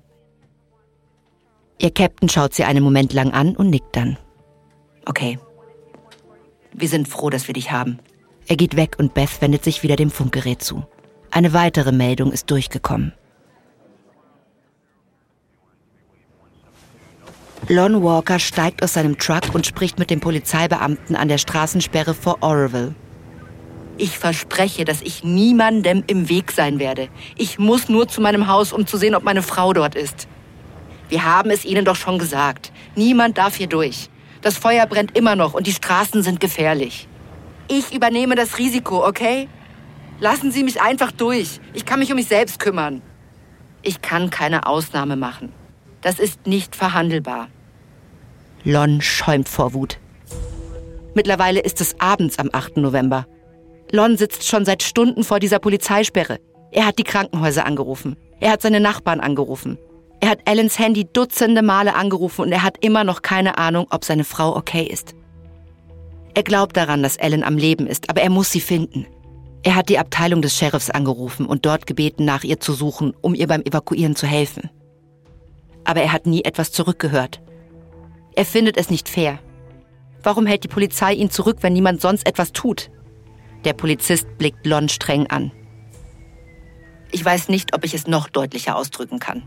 [1.79, 4.19] Ihr Captain schaut sie einen Moment lang an und nickt dann.
[5.07, 5.39] Okay.
[6.73, 7.99] Wir sind froh, dass wir dich haben.
[8.47, 10.85] Er geht weg und Beth wendet sich wieder dem Funkgerät zu.
[11.31, 13.13] Eine weitere Meldung ist durchgekommen.
[17.69, 22.39] Lon Walker steigt aus seinem Truck und spricht mit dem Polizeibeamten an der Straßensperre vor
[22.41, 22.95] Oroville.
[23.97, 27.09] Ich verspreche, dass ich niemandem im Weg sein werde.
[27.37, 30.27] Ich muss nur zu meinem Haus, um zu sehen, ob meine Frau dort ist.
[31.11, 32.73] Wir haben es Ihnen doch schon gesagt.
[32.97, 34.09] Niemand darf hier durch.
[34.43, 37.09] Das Feuer brennt immer noch und die Straßen sind gefährlich.
[37.69, 39.49] Ich übernehme das Risiko, okay?
[40.19, 41.61] Lassen Sie mich einfach durch.
[41.73, 43.03] Ich kann mich um mich selbst kümmern.
[43.83, 45.53] Ich kann keine Ausnahme machen.
[46.01, 47.49] Das ist nicht verhandelbar.
[48.65, 49.99] Lon schäumt vor Wut.
[51.15, 52.79] Mittlerweile ist es abends am 8.
[52.79, 53.27] November.
[53.91, 56.39] Lon sitzt schon seit Stunden vor dieser Polizeisperre.
[56.71, 58.17] Er hat die Krankenhäuser angerufen.
[58.39, 59.79] Er hat seine Nachbarn angerufen.
[60.21, 64.05] Er hat Ellens Handy dutzende Male angerufen und er hat immer noch keine Ahnung, ob
[64.05, 65.15] seine Frau okay ist.
[66.35, 69.07] Er glaubt daran, dass Ellen am Leben ist, aber er muss sie finden.
[69.63, 73.35] Er hat die Abteilung des Sheriffs angerufen und dort gebeten, nach ihr zu suchen, um
[73.35, 74.71] ihr beim Evakuieren zu helfen.
[75.85, 77.41] Aber er hat nie etwas zurückgehört.
[78.37, 79.39] Er findet es nicht fair.
[80.23, 82.91] Warum hält die Polizei ihn zurück, wenn niemand sonst etwas tut?
[83.65, 85.51] Der Polizist blickt Lon streng an.
[87.11, 89.43] Ich weiß nicht, ob ich es noch deutlicher ausdrücken kann.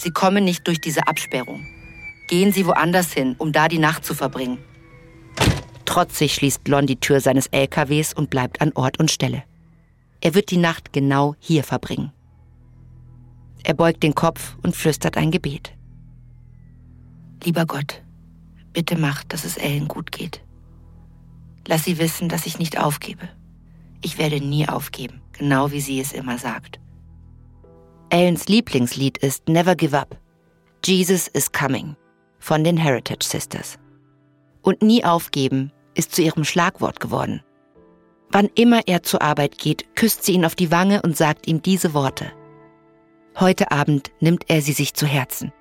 [0.00, 1.66] Sie kommen nicht durch diese Absperrung.
[2.26, 4.56] Gehen Sie woanders hin, um da die Nacht zu verbringen.
[5.84, 9.42] Trotzig schließt Lon die Tür seines LKWs und bleibt an Ort und Stelle.
[10.22, 12.12] Er wird die Nacht genau hier verbringen.
[13.62, 15.74] Er beugt den Kopf und flüstert ein Gebet.
[17.44, 18.00] Lieber Gott,
[18.72, 20.40] Bitte mach, dass es Ellen gut geht.
[21.66, 23.28] Lass sie wissen, dass ich nicht aufgebe.
[24.00, 26.80] Ich werde nie aufgeben, genau wie sie es immer sagt.
[28.12, 30.18] Ellens Lieblingslied ist Never Give Up.
[30.84, 31.94] Jesus is Coming
[32.40, 33.78] von den Heritage Sisters.
[34.62, 37.40] Und nie aufgeben ist zu ihrem Schlagwort geworden.
[38.32, 41.62] Wann immer er zur Arbeit geht, küsst sie ihn auf die Wange und sagt ihm
[41.62, 42.32] diese Worte.
[43.38, 45.52] Heute Abend nimmt er sie sich zu Herzen.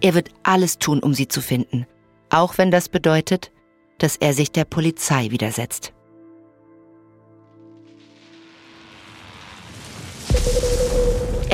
[0.00, 1.86] Er wird alles tun, um sie zu finden,
[2.30, 3.50] auch wenn das bedeutet,
[3.98, 5.92] dass er sich der Polizei widersetzt.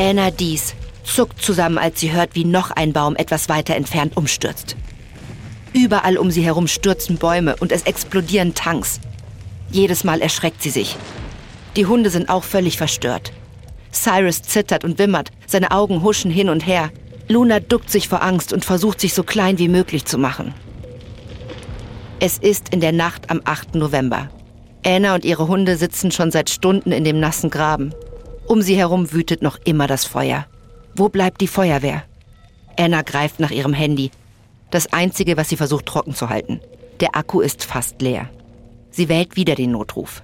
[0.03, 4.75] Anna Dies zuckt zusammen, als sie hört, wie noch ein Baum etwas weiter entfernt umstürzt.
[5.73, 8.99] Überall um sie herum stürzen Bäume und es explodieren Tanks.
[9.71, 10.97] Jedes Mal erschreckt sie sich.
[11.77, 13.33] Die Hunde sind auch völlig verstört.
[13.93, 16.91] Cyrus zittert und wimmert, seine Augen huschen hin und her.
[17.29, 20.53] Luna duckt sich vor Angst und versucht sich so klein wie möglich zu machen.
[22.19, 23.77] Es ist in der Nacht am 8.
[23.77, 24.31] November.
[24.85, 27.95] Anna und ihre Hunde sitzen schon seit Stunden in dem nassen Graben.
[28.47, 30.47] Um sie herum wütet noch immer das Feuer.
[30.95, 32.05] Wo bleibt die Feuerwehr?
[32.77, 34.11] Anna greift nach ihrem Handy.
[34.71, 36.61] Das einzige, was sie versucht trocken zu halten.
[37.01, 38.29] Der Akku ist fast leer.
[38.91, 40.23] Sie wählt wieder den Notruf.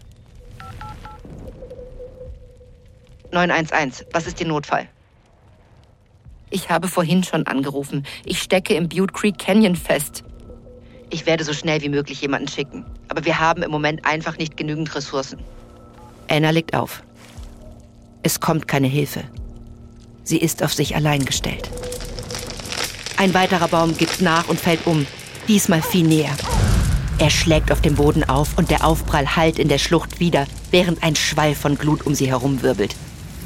[3.33, 4.88] 911, was ist Ihr Notfall?
[6.50, 8.07] Ich habe vorhin schon angerufen.
[8.24, 10.24] Ich stecke im Butte Creek Canyon fest.
[11.11, 12.85] Ich werde so schnell wie möglich jemanden schicken.
[13.09, 15.40] Aber wir haben im Moment einfach nicht genügend Ressourcen.
[16.28, 17.02] Anna legt auf.
[18.22, 19.24] Es kommt keine Hilfe.
[20.24, 21.70] Sie ist auf sich allein gestellt.
[23.16, 25.07] Ein weiterer Baum gibt nach und fällt um,
[25.46, 26.37] diesmal viel näher.
[27.18, 31.02] Er schlägt auf dem Boden auf und der Aufprall hallt in der Schlucht wieder, während
[31.02, 32.94] ein Schwall von Glut um sie herum wirbelt.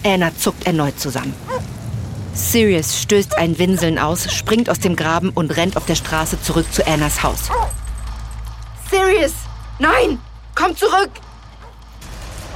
[0.04, 1.34] Anna zuckt erneut zusammen.
[2.34, 6.66] Sirius stößt ein Winseln aus, springt aus dem Graben und rennt auf der Straße zurück
[6.72, 7.50] zu Annas Haus.
[8.90, 9.32] Sirius!
[9.78, 10.18] Nein!
[10.54, 11.10] Komm zurück!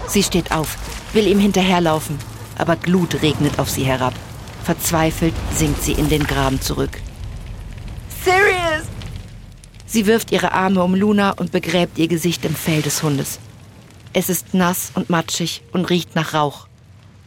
[0.09, 0.77] Sie steht auf,
[1.13, 2.19] will ihm hinterherlaufen,
[2.59, 4.15] aber Glut regnet auf sie herab.
[4.65, 7.01] Verzweifelt sinkt sie in den Graben zurück.
[8.25, 8.87] Sirius!
[9.87, 13.39] Sie wirft ihre Arme um Luna und begräbt ihr Gesicht im Fell des Hundes.
[14.13, 16.67] Es ist nass und matschig und riecht nach Rauch.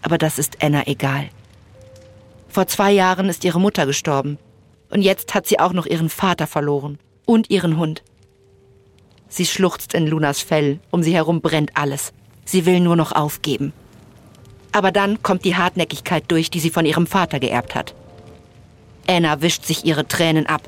[0.02, 1.30] Aber das ist Anna egal.
[2.50, 4.38] Vor zwei Jahren ist ihre Mutter gestorben.
[4.90, 6.98] Und jetzt hat sie auch noch ihren Vater verloren.
[7.26, 8.04] Und ihren Hund.
[9.28, 10.80] Sie schluchzt in Lunas Fell.
[10.90, 12.12] Um sie herum brennt alles.
[12.50, 13.74] Sie will nur noch aufgeben.
[14.72, 17.94] Aber dann kommt die Hartnäckigkeit durch, die sie von ihrem Vater geerbt hat.
[19.08, 20.64] Anna wischt sich ihre Tränen ab.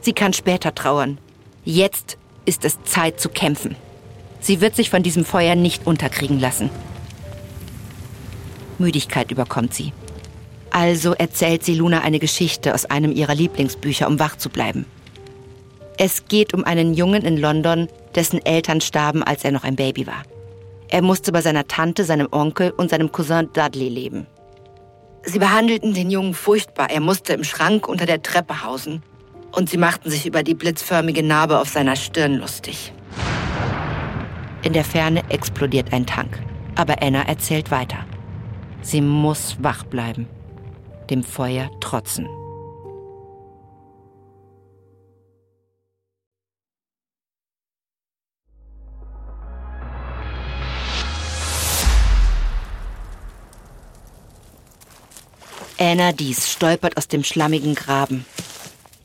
[0.00, 1.18] Sie kann später trauern.
[1.62, 3.76] Jetzt ist es Zeit zu kämpfen.
[4.40, 6.70] Sie wird sich von diesem Feuer nicht unterkriegen lassen.
[8.78, 9.92] Müdigkeit überkommt sie.
[10.70, 14.86] Also erzählt sie Luna eine Geschichte aus einem ihrer Lieblingsbücher, um wach zu bleiben.
[15.98, 20.06] Es geht um einen Jungen in London, dessen Eltern starben, als er noch ein Baby
[20.06, 20.22] war.
[20.88, 24.26] Er musste bei seiner Tante, seinem Onkel und seinem Cousin Dudley leben.
[25.24, 26.90] Sie behandelten den Jungen furchtbar.
[26.90, 29.02] Er musste im Schrank unter der Treppe hausen.
[29.52, 32.92] Und sie machten sich über die blitzförmige Narbe auf seiner Stirn lustig.
[34.62, 36.40] In der Ferne explodiert ein Tank.
[36.76, 37.98] Aber Anna erzählt weiter.
[38.82, 40.28] Sie muss wach bleiben
[41.10, 42.28] dem Feuer trotzen.
[55.78, 58.24] Anna Dies stolpert aus dem schlammigen Graben.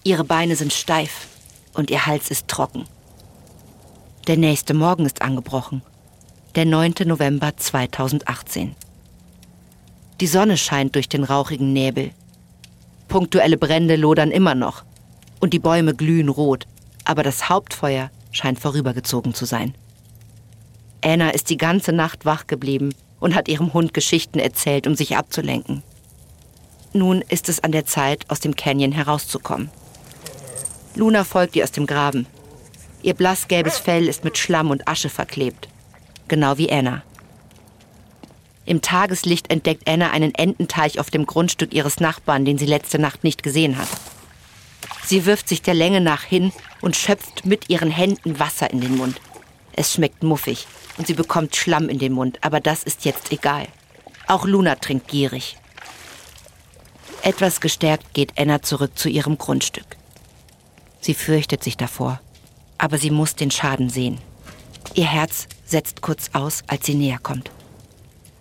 [0.06, 1.28] Ihre Beine sind steif
[1.74, 2.86] und ihr Hals ist trocken.
[4.28, 5.82] Der nächste Morgen ist angebrochen.
[6.56, 6.94] Der 9.
[7.08, 8.74] November 2018.
[10.22, 12.12] Die Sonne scheint durch den rauchigen Nebel.
[13.10, 14.86] Punktuelle Brände lodern immer noch.
[15.42, 16.68] Und die Bäume glühen rot.
[17.04, 19.76] Aber das Hauptfeuer scheint vorübergezogen zu sein.
[21.04, 25.18] Anna ist die ganze Nacht wach geblieben und hat ihrem Hund Geschichten erzählt, um sich
[25.18, 25.84] abzulenken.
[26.94, 29.70] Nun ist es an der Zeit, aus dem Canyon herauszukommen.
[30.96, 32.28] Luna folgt ihr aus dem Graben.
[33.02, 35.70] Ihr blassgelbes Fell ist mit Schlamm und Asche verklebt.
[36.28, 37.04] Genau wie Anna.
[38.66, 43.24] Im Tageslicht entdeckt Anna einen Ententeich auf dem Grundstück ihres Nachbarn, den sie letzte Nacht
[43.24, 43.88] nicht gesehen hat.
[45.06, 46.52] Sie wirft sich der Länge nach hin
[46.82, 49.20] und schöpft mit ihren Händen Wasser in den Mund.
[49.74, 53.68] Es schmeckt muffig und sie bekommt Schlamm in den Mund, aber das ist jetzt egal.
[54.28, 55.58] Auch Luna trinkt gierig.
[57.24, 59.98] Etwas gestärkt geht Anna zurück zu ihrem Grundstück.
[61.02, 62.20] Sie fürchtet sich davor,
[62.78, 64.18] aber sie muss den Schaden sehen.
[64.96, 67.52] Ihr Herz setzt kurz aus, als sie näher kommt.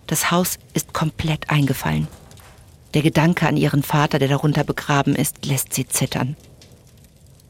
[0.07, 2.07] Das Haus ist komplett eingefallen.
[2.95, 6.35] Der Gedanke an ihren Vater, der darunter begraben ist, lässt sie zittern.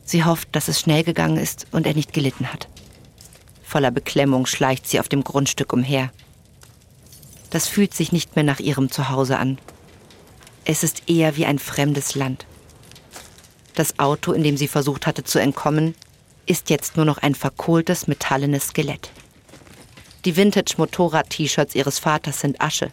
[0.03, 2.67] Sie hofft, dass es schnell gegangen ist und er nicht gelitten hat.
[3.63, 6.11] Voller Beklemmung schleicht sie auf dem Grundstück umher.
[7.49, 9.57] Das fühlt sich nicht mehr nach ihrem Zuhause an.
[10.63, 12.45] Es ist eher wie ein fremdes Land.
[13.75, 15.95] Das Auto, in dem sie versucht hatte zu entkommen,
[16.45, 19.11] ist jetzt nur noch ein verkohltes metallenes Skelett.
[20.25, 22.91] Die Vintage-Motorrad-T-Shirts ihres Vaters sind Asche.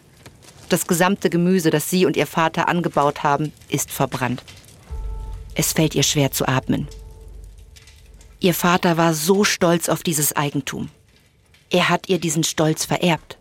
[0.69, 4.43] Das gesamte Gemüse, das sie und ihr Vater angebaut haben, ist verbrannt.
[5.53, 6.87] Es fällt ihr schwer zu atmen.
[8.39, 10.89] Ihr Vater war so stolz auf dieses Eigentum.
[11.69, 13.37] Er hat ihr diesen Stolz vererbt.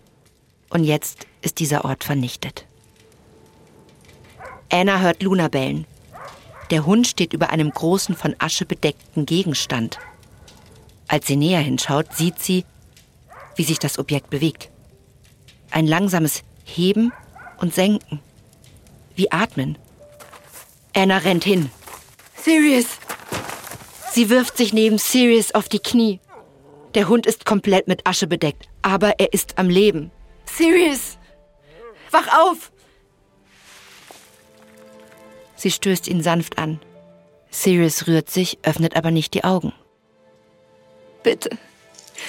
[0.69, 2.68] Und jetzt ist dieser Ort vernichtet.
[4.71, 5.87] Anna hört Luna bellen.
[6.71, 9.99] Der Hund steht über einem großen von Asche bedeckten Gegenstand.
[11.07, 12.65] Als sie näher hinschaut, sieht sie,
[13.57, 14.69] wie sich das Objekt bewegt.
[15.71, 17.13] Ein langsames Heben
[17.59, 18.21] und Senken.
[19.17, 19.79] Wie Atmen.
[20.95, 21.71] Anna rennt hin.
[22.37, 22.87] Sirius!
[24.13, 26.21] Sie wirft sich neben Sirius auf die Knie.
[26.95, 30.11] Der Hund ist komplett mit Asche bedeckt, aber er ist am Leben.
[30.47, 31.19] Sirius!
[32.11, 32.71] Wach auf!
[35.59, 36.79] Sie stößt ihn sanft an.
[37.51, 39.73] Sirius rührt sich, öffnet aber nicht die Augen.
[41.25, 41.51] Bitte.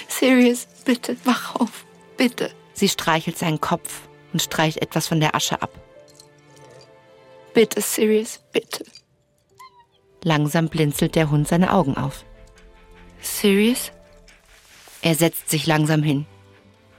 [0.08, 1.86] Sirius, bitte, wach auf.
[2.18, 2.50] Bitte.
[2.74, 4.02] Sie streichelt seinen Kopf
[4.34, 5.70] und streicht etwas von der Asche ab.
[7.54, 8.84] Bitte, Sirius, bitte.
[10.24, 12.26] Langsam blinzelt der Hund seine Augen auf.
[13.22, 13.92] Sirius?
[15.04, 16.26] Er setzt sich langsam hin.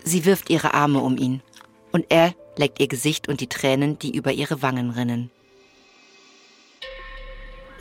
[0.04, 1.42] Sie wirft ihre Arme um ihn
[1.90, 5.32] und er leckt ihr Gesicht und die Tränen, die über ihre Wangen rinnen.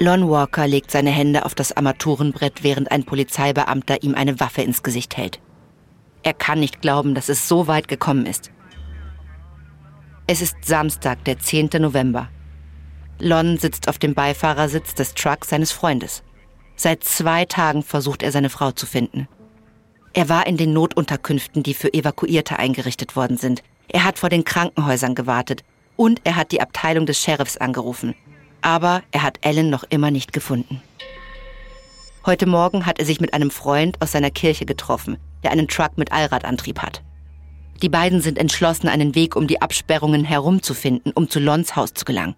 [0.01, 4.81] Lon Walker legt seine Hände auf das Armaturenbrett, während ein Polizeibeamter ihm eine Waffe ins
[4.81, 5.41] Gesicht hält.
[6.23, 8.49] Er kann nicht glauben, dass es so weit gekommen ist.
[10.25, 11.71] Es ist Samstag, der 10.
[11.79, 12.29] November.
[13.19, 16.23] Lon sitzt auf dem Beifahrersitz des Trucks seines Freundes.
[16.77, 19.27] Seit zwei Tagen versucht er seine Frau zu finden.
[20.13, 23.63] Er war in den Notunterkünften, die für Evakuierte eingerichtet worden sind.
[23.89, 25.65] Er hat vor den Krankenhäusern gewartet
[25.97, 28.15] und er hat die Abteilung des Sheriffs angerufen.
[28.61, 30.81] Aber er hat Ellen noch immer nicht gefunden.
[32.25, 35.97] Heute Morgen hat er sich mit einem Freund aus seiner Kirche getroffen, der einen Truck
[35.97, 37.01] mit Allradantrieb hat.
[37.81, 42.03] Die beiden sind entschlossen, einen Weg um die Absperrungen herumzufinden, um zu Lons Haus zu
[42.03, 42.35] gelangen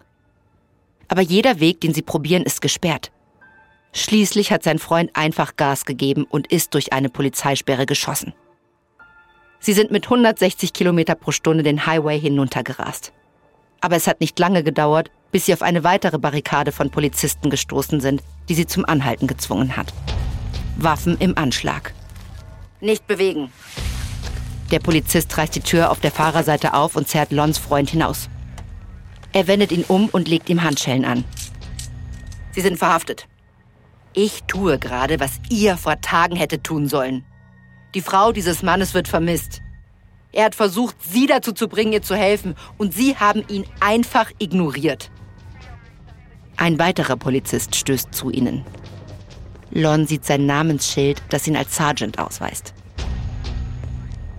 [1.12, 3.12] aber jeder Weg, den sie probieren, ist gesperrt.
[3.92, 8.32] Schließlich hat sein Freund einfach Gas gegeben und ist durch eine Polizeisperre geschossen.
[9.60, 13.12] Sie sind mit 160 Kilometer pro Stunde den Highway hinuntergerast.
[13.82, 18.00] Aber es hat nicht lange gedauert, bis sie auf eine weitere Barrikade von Polizisten gestoßen
[18.00, 19.92] sind, die sie zum Anhalten gezwungen hat.
[20.76, 21.94] Waffen im Anschlag.
[22.80, 23.50] Nicht bewegen.
[24.70, 28.28] Der Polizist reißt die Tür auf der Fahrerseite auf und zerrt Lons Freund hinaus.
[29.32, 31.24] Er wendet ihn um und legt ihm Handschellen an.
[32.52, 33.26] Sie sind verhaftet.
[34.14, 37.24] Ich tue gerade, was ihr vor Tagen hättet tun sollen.
[37.94, 39.62] Die Frau dieses Mannes wird vermisst.
[40.32, 44.30] Er hat versucht, sie dazu zu bringen, ihr zu helfen, und sie haben ihn einfach
[44.38, 45.10] ignoriert.
[46.62, 48.64] Ein weiterer Polizist stößt zu ihnen.
[49.72, 52.72] Lon sieht sein Namensschild, das ihn als Sergeant ausweist.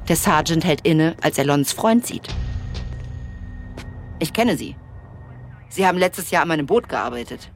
[0.07, 2.29] Der Sergeant hält inne, als er Lons Freund sieht.
[4.19, 4.77] Ich kenne sie.
[5.67, 7.51] Sie haben letztes Jahr an meinem Boot gearbeitet.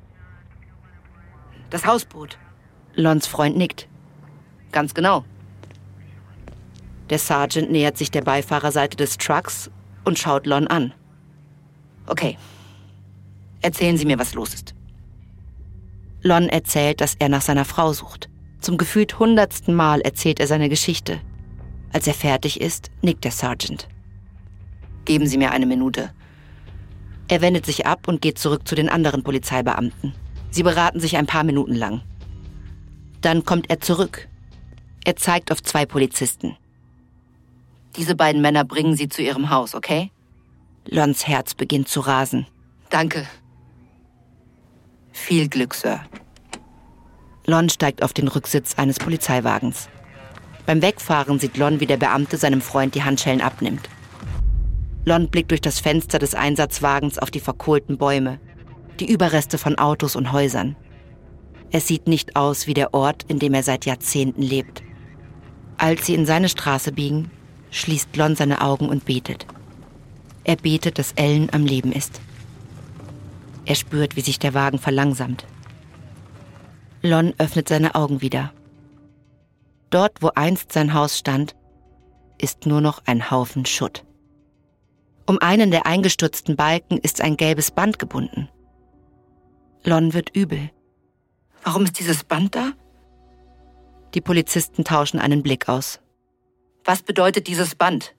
[1.70, 2.38] Das Hausboot.
[2.94, 3.88] Lons Freund nickt.
[4.74, 5.24] Ganz genau.
[7.10, 9.72] Der Sergeant nähert sich der Beifahrerseite des Trucks
[10.04, 10.94] und schaut Lon an.
[12.06, 12.38] Okay.
[13.62, 14.74] Erzählen Sie mir, was los ist.
[16.22, 18.30] Lon erzählt, dass er nach seiner Frau sucht.
[18.60, 21.22] Zum gefühlt hundertsten Mal erzählt er seine Geschichte.
[21.94, 23.88] Als er fertig ist, nickt der Sergeant.
[25.06, 26.12] Geben Sie mir eine Minute.
[27.28, 30.14] Er wendet sich ab und geht zurück zu den anderen Polizeibeamten.
[30.50, 32.02] Sie beraten sich ein paar Minuten lang.
[33.22, 34.28] Dann kommt er zurück.
[35.04, 36.58] Er zeigt auf zwei Polizisten.
[37.96, 40.12] Diese beiden Männer bringen Sie zu Ihrem Haus, okay?
[40.86, 42.46] Lons Herz beginnt zu rasen.
[42.90, 43.28] Danke.
[45.18, 46.00] Viel Glück, Sir.
[47.46, 49.90] Lon steigt auf den Rücksitz eines Polizeiwagens.
[50.66, 53.90] Beim Wegfahren sieht Lon, wie der Beamte seinem Freund die Handschellen abnimmt.
[55.04, 58.40] Lon blickt durch das Fenster des Einsatzwagens auf die verkohlten Bäume,
[59.02, 60.78] die Überreste von Autos und Häusern.
[61.72, 64.82] Es sieht nicht aus wie der Ort, in dem er seit Jahrzehnten lebt.
[65.78, 67.32] Als sie in seine Straße biegen,
[67.72, 69.46] schließt Lon seine Augen und betet.
[70.46, 72.22] Er betet, dass Ellen am Leben ist.
[73.68, 75.46] Er spürt, wie sich der Wagen verlangsamt.
[77.02, 78.54] Lon öffnet seine Augen wieder.
[79.90, 81.54] Dort, wo einst sein Haus stand,
[82.38, 84.06] ist nur noch ein Haufen Schutt.
[85.26, 88.48] Um einen der eingestürzten Balken ist ein gelbes Band gebunden.
[89.84, 90.72] Lon wird übel.
[91.62, 92.72] Warum ist dieses Band da?
[94.14, 96.00] Die Polizisten tauschen einen Blick aus.
[96.86, 98.16] Was bedeutet dieses Band?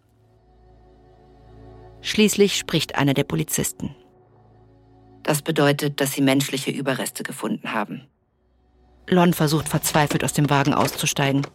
[2.02, 3.96] Schließlich spricht einer der Polizisten.
[5.28, 8.08] Das bedeutet, dass sie menschliche Überreste gefunden haben.
[9.06, 11.46] Lon versucht verzweifelt aus dem Wagen auszusteigen.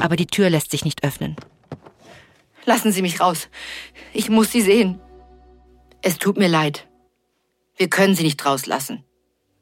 [0.00, 1.36] Aber die Tür lässt sich nicht öffnen.
[2.64, 3.48] Lassen Sie mich raus.
[4.12, 5.00] Ich muss Sie sehen.
[6.02, 6.88] Es tut mir leid.
[7.76, 9.04] Wir können Sie nicht rauslassen.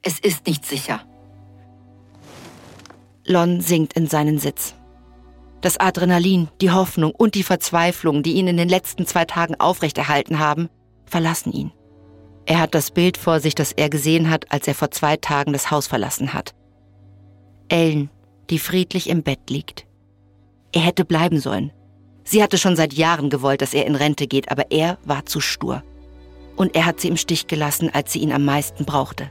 [0.01, 1.07] Es ist nicht sicher.
[3.27, 4.75] Lon sinkt in seinen Sitz.
[5.61, 10.39] Das Adrenalin, die Hoffnung und die Verzweiflung, die ihn in den letzten zwei Tagen aufrechterhalten
[10.39, 10.71] haben,
[11.05, 11.73] verlassen ihn.
[12.47, 15.53] Er hat das Bild vor sich, das er gesehen hat, als er vor zwei Tagen
[15.53, 16.55] das Haus verlassen hat.
[17.69, 18.11] Ellen,
[18.51, 19.87] die friedlich im Bett liegt.
[20.73, 21.73] Er hätte bleiben sollen.
[22.25, 25.41] Sie hatte schon seit Jahren gewollt, dass er in Rente geht, aber er war zu
[25.41, 25.83] stur.
[26.57, 29.31] Und er hat sie im Stich gelassen, als sie ihn am meisten brauchte.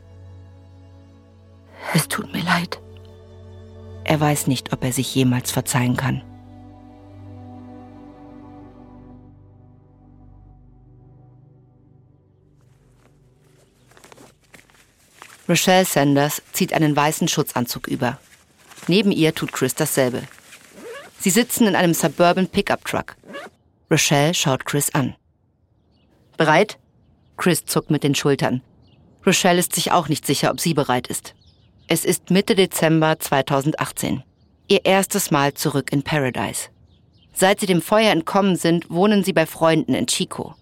[1.93, 2.79] Es tut mir leid.
[4.03, 6.21] Er weiß nicht, ob er sich jemals verzeihen kann.
[15.47, 18.17] Rochelle Sanders zieht einen weißen Schutzanzug über.
[18.87, 20.23] Neben ihr tut Chris dasselbe.
[21.19, 23.15] Sie sitzen in einem Suburban Pickup Truck.
[23.91, 25.15] Rochelle schaut Chris an.
[26.37, 26.77] Bereit?
[27.37, 28.61] Chris zuckt mit den Schultern.
[29.25, 31.35] Rochelle ist sich auch nicht sicher, ob sie bereit ist.
[31.87, 34.23] Es ist Mitte Dezember 2018.
[34.67, 36.69] Ihr erstes Mal zurück in Paradise.
[37.33, 40.55] Seit sie dem Feuer entkommen sind, wohnen sie bei Freunden in Chico.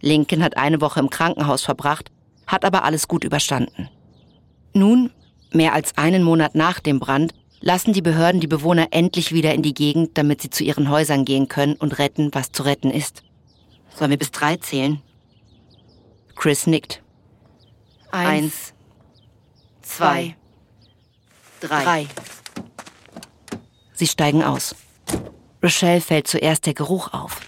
[0.00, 2.10] Lincoln hat eine Woche im Krankenhaus verbracht,
[2.46, 3.88] hat aber alles gut überstanden.
[4.72, 5.10] Nun,
[5.52, 9.62] mehr als einen Monat nach dem Brand, lassen die Behörden die Bewohner endlich wieder in
[9.62, 13.22] die Gegend, damit sie zu ihren Häusern gehen können und retten, was zu retten ist.
[13.94, 15.02] Sollen wir bis drei zählen?
[16.36, 17.02] Chris nickt.
[18.10, 18.72] Eins,
[19.82, 20.36] zwei,
[21.60, 21.82] drei.
[21.82, 22.06] drei.
[23.92, 24.76] Sie steigen aus.
[25.62, 27.40] Rochelle fällt zuerst der Geruch auf.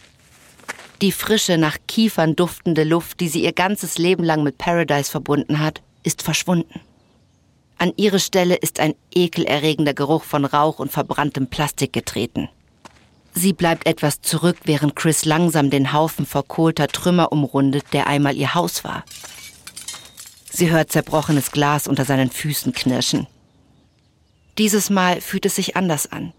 [1.01, 5.61] Die frische, nach Kiefern duftende Luft, die sie ihr ganzes Leben lang mit Paradise verbunden
[5.61, 6.81] hat, ist verschwunden.
[7.81, 12.51] An ihre Stelle ist ein ekelerregender Geruch von Rauch und verbranntem Plastik getreten.
[13.33, 18.55] Sie bleibt etwas zurück, während Chris langsam den Haufen verkohlter Trümmer umrundet, der einmal ihr
[18.55, 19.03] Haus war.
[20.51, 23.27] Sie hört zerbrochenes Glas unter seinen Füßen knirschen.
[24.59, 26.35] Dieses Mal fühlt es sich anders an.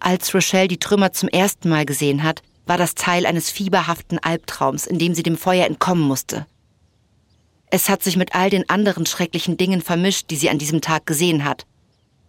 [0.00, 4.86] Als Rochelle die Trümmer zum ersten Mal gesehen hat, war das Teil eines fieberhaften Albtraums,
[4.86, 6.46] in dem sie dem Feuer entkommen musste.
[7.74, 11.06] Es hat sich mit all den anderen schrecklichen Dingen vermischt, die sie an diesem Tag
[11.06, 11.64] gesehen hat.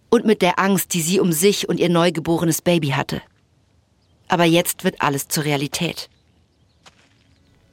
[0.09, 3.21] Und mit der Angst, die sie um sich und ihr neugeborenes Baby hatte.
[4.29, 6.09] Aber jetzt wird alles zur Realität.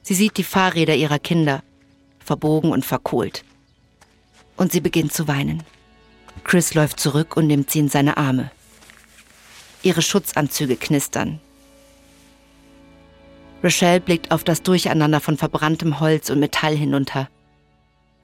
[0.01, 1.63] Sie sieht die Fahrräder ihrer Kinder,
[2.19, 3.45] verbogen und verkohlt.
[4.57, 5.63] Und sie beginnt zu weinen.
[6.43, 8.51] Chris läuft zurück und nimmt sie in seine Arme.
[9.81, 11.39] Ihre Schutzanzüge knistern.
[13.63, 17.29] Rochelle blickt auf das Durcheinander von verbranntem Holz und Metall hinunter.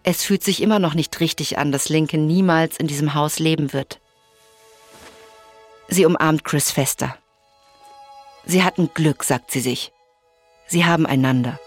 [0.09, 3.73] Es fühlt sich immer noch nicht richtig an, dass Lincoln niemals in diesem Haus leben
[3.73, 3.99] wird.
[5.89, 7.17] Sie umarmt Chris fester.
[8.45, 9.91] Sie hatten Glück, sagt sie sich.
[10.65, 11.59] Sie haben einander.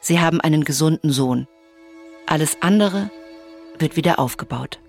[0.00, 1.46] Sie haben einen gesunden Sohn.
[2.26, 3.08] Alles andere
[3.78, 4.80] wird wieder aufgebaut.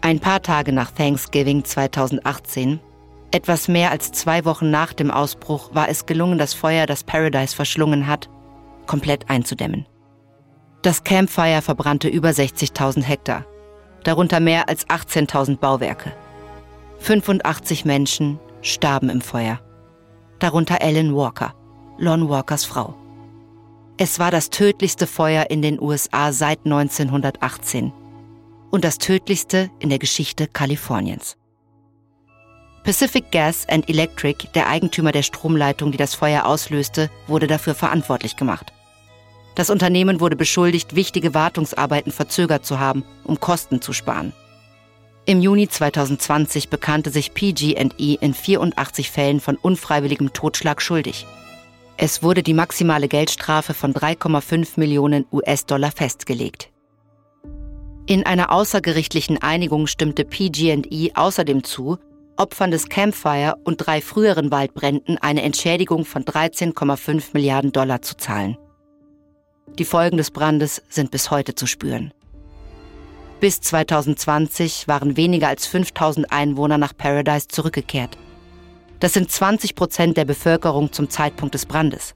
[0.00, 2.80] Ein paar Tage nach Thanksgiving 2018,
[3.30, 7.54] etwas mehr als zwei Wochen nach dem Ausbruch, war es gelungen, das Feuer, das Paradise
[7.54, 8.28] verschlungen hat,
[8.86, 9.86] komplett einzudämmen.
[10.82, 13.44] Das Campfire verbrannte über 60.000 Hektar,
[14.04, 16.12] darunter mehr als 18.000 Bauwerke.
[16.98, 19.60] 85 Menschen starben im Feuer,
[20.38, 21.54] darunter Ellen Walker,
[21.98, 22.94] Lon Walkers Frau.
[23.98, 27.92] Es war das tödlichste Feuer in den USA seit 1918
[28.70, 31.36] und das tödlichste in der Geschichte Kaliforniens.
[32.84, 38.36] Pacific Gas and Electric, der Eigentümer der Stromleitung, die das Feuer auslöste, wurde dafür verantwortlich
[38.36, 38.72] gemacht.
[39.56, 44.32] Das Unternehmen wurde beschuldigt, wichtige Wartungsarbeiten verzögert zu haben, um Kosten zu sparen.
[45.24, 51.26] Im Juni 2020 bekannte sich PG&E in 84 Fällen von unfreiwilligem Totschlag schuldig.
[51.96, 56.70] Es wurde die maximale Geldstrafe von 3,5 Millionen US-Dollar festgelegt.
[58.04, 61.98] In einer außergerichtlichen Einigung stimmte PG&E außerdem zu,
[62.36, 68.58] Opfern des Campfire und drei früheren Waldbränden eine Entschädigung von 13,5 Milliarden Dollar zu zahlen.
[69.74, 72.12] Die Folgen des Brandes sind bis heute zu spüren.
[73.40, 78.16] Bis 2020 waren weniger als 5000 Einwohner nach Paradise zurückgekehrt.
[79.00, 82.14] Das sind 20 Prozent der Bevölkerung zum Zeitpunkt des Brandes.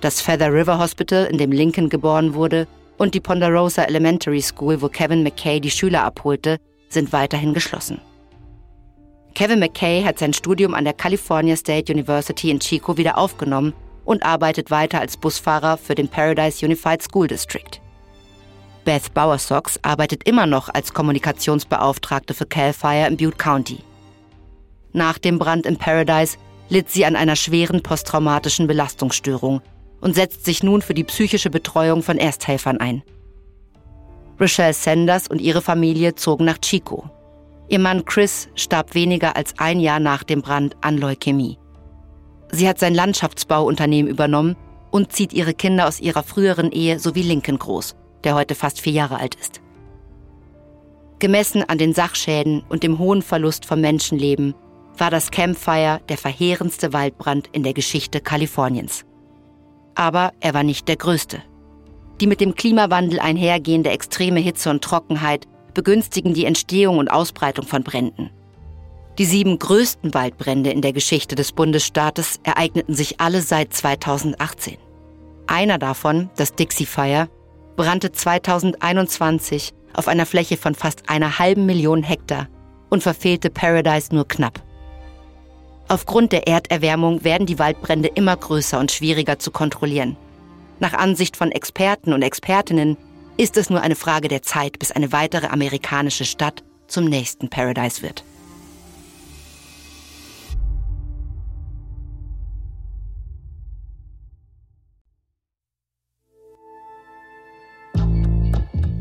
[0.00, 2.66] Das Feather River Hospital, in dem Lincoln geboren wurde,
[2.98, 6.58] und die Ponderosa Elementary School, wo Kevin McKay die Schüler abholte,
[6.88, 8.00] sind weiterhin geschlossen.
[9.34, 13.74] Kevin McKay hat sein Studium an der California State University in Chico wieder aufgenommen
[14.06, 17.82] und arbeitet weiter als Busfahrer für den Paradise Unified School District.
[18.86, 23.80] Beth Bowersox arbeitet immer noch als Kommunikationsbeauftragte für Cal Fire im Butte County.
[24.92, 26.38] Nach dem Brand im Paradise
[26.68, 29.60] litt sie an einer schweren posttraumatischen Belastungsstörung
[30.00, 33.02] und setzt sich nun für die psychische Betreuung von Ersthelfern ein.
[34.40, 37.10] Rochelle Sanders und ihre Familie zogen nach Chico.
[37.68, 41.58] Ihr Mann Chris starb weniger als ein Jahr nach dem Brand an Leukämie.
[42.52, 44.56] Sie hat sein Landschaftsbauunternehmen übernommen
[44.90, 48.92] und zieht ihre Kinder aus ihrer früheren Ehe sowie Lincoln groß, der heute fast vier
[48.92, 49.60] Jahre alt ist.
[51.18, 54.54] Gemessen an den Sachschäden und dem hohen Verlust von Menschenleben
[54.98, 59.04] war das Campfire der verheerendste Waldbrand in der Geschichte Kaliforniens.
[59.94, 61.42] Aber er war nicht der größte.
[62.20, 67.82] Die mit dem Klimawandel einhergehende extreme Hitze und Trockenheit begünstigen die Entstehung und Ausbreitung von
[67.82, 68.30] Bränden.
[69.18, 74.76] Die sieben größten Waldbrände in der Geschichte des Bundesstaates ereigneten sich alle seit 2018.
[75.46, 77.28] Einer davon, das Dixie Fire,
[77.76, 82.48] brannte 2021 auf einer Fläche von fast einer halben Million Hektar
[82.90, 84.62] und verfehlte Paradise nur knapp.
[85.88, 90.16] Aufgrund der Erderwärmung werden die Waldbrände immer größer und schwieriger zu kontrollieren.
[90.78, 92.98] Nach Ansicht von Experten und Expertinnen
[93.38, 98.02] ist es nur eine Frage der Zeit, bis eine weitere amerikanische Stadt zum nächsten Paradise
[98.02, 98.24] wird.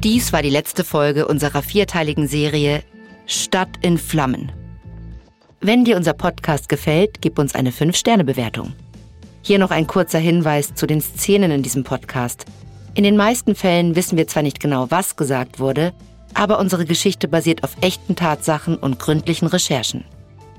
[0.06, 2.84] Dies war die letzte Folge unserer vierteiligen Serie
[3.26, 4.51] Stadt in Flammen.
[5.62, 8.74] Wenn dir unser Podcast gefällt, gib uns eine 5-Sterne-Bewertung.
[9.41, 12.45] Hier noch ein kurzer Hinweis zu den Szenen in diesem Podcast.
[12.93, 15.91] In den meisten Fällen wissen wir zwar nicht genau, was gesagt wurde,
[16.36, 20.03] aber unsere Geschichte basiert auf echten Tatsachen und gründlichen Recherchen.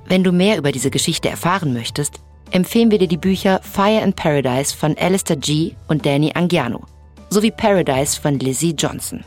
[0.08, 2.14] Wenn du mehr über diese Geschichte erfahren möchtest,
[2.50, 5.76] empfehlen wir dir die Bücher Fire in Paradise von Alistair G.
[5.86, 6.84] und Danny Angiano
[7.30, 9.24] sowie Paradise von Lizzie Johnson.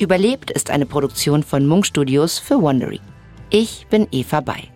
[0.00, 3.00] Überlebt ist eine Produktion von Munk Studios für Wondery.
[3.50, 4.70] Ich bin Eva Bay.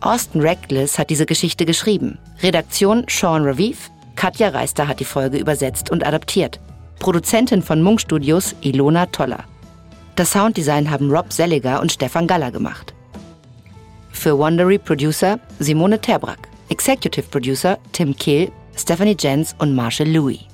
[0.00, 2.18] Austin Reckless hat diese Geschichte geschrieben.
[2.42, 3.92] Redaktion Sean Raviv.
[4.16, 6.58] Katja Reister hat die Folge übersetzt und adaptiert.
[6.98, 9.44] Produzentin von Munk Studios Ilona Toller.
[10.16, 12.94] Das Sounddesign haben Rob Selliger und Stefan Galler gemacht.
[14.10, 16.48] Für Wondery Producer Simone Terbrack.
[16.70, 20.47] Executive Producer Tim Kehl, Stephanie Jens und Marshall Louis.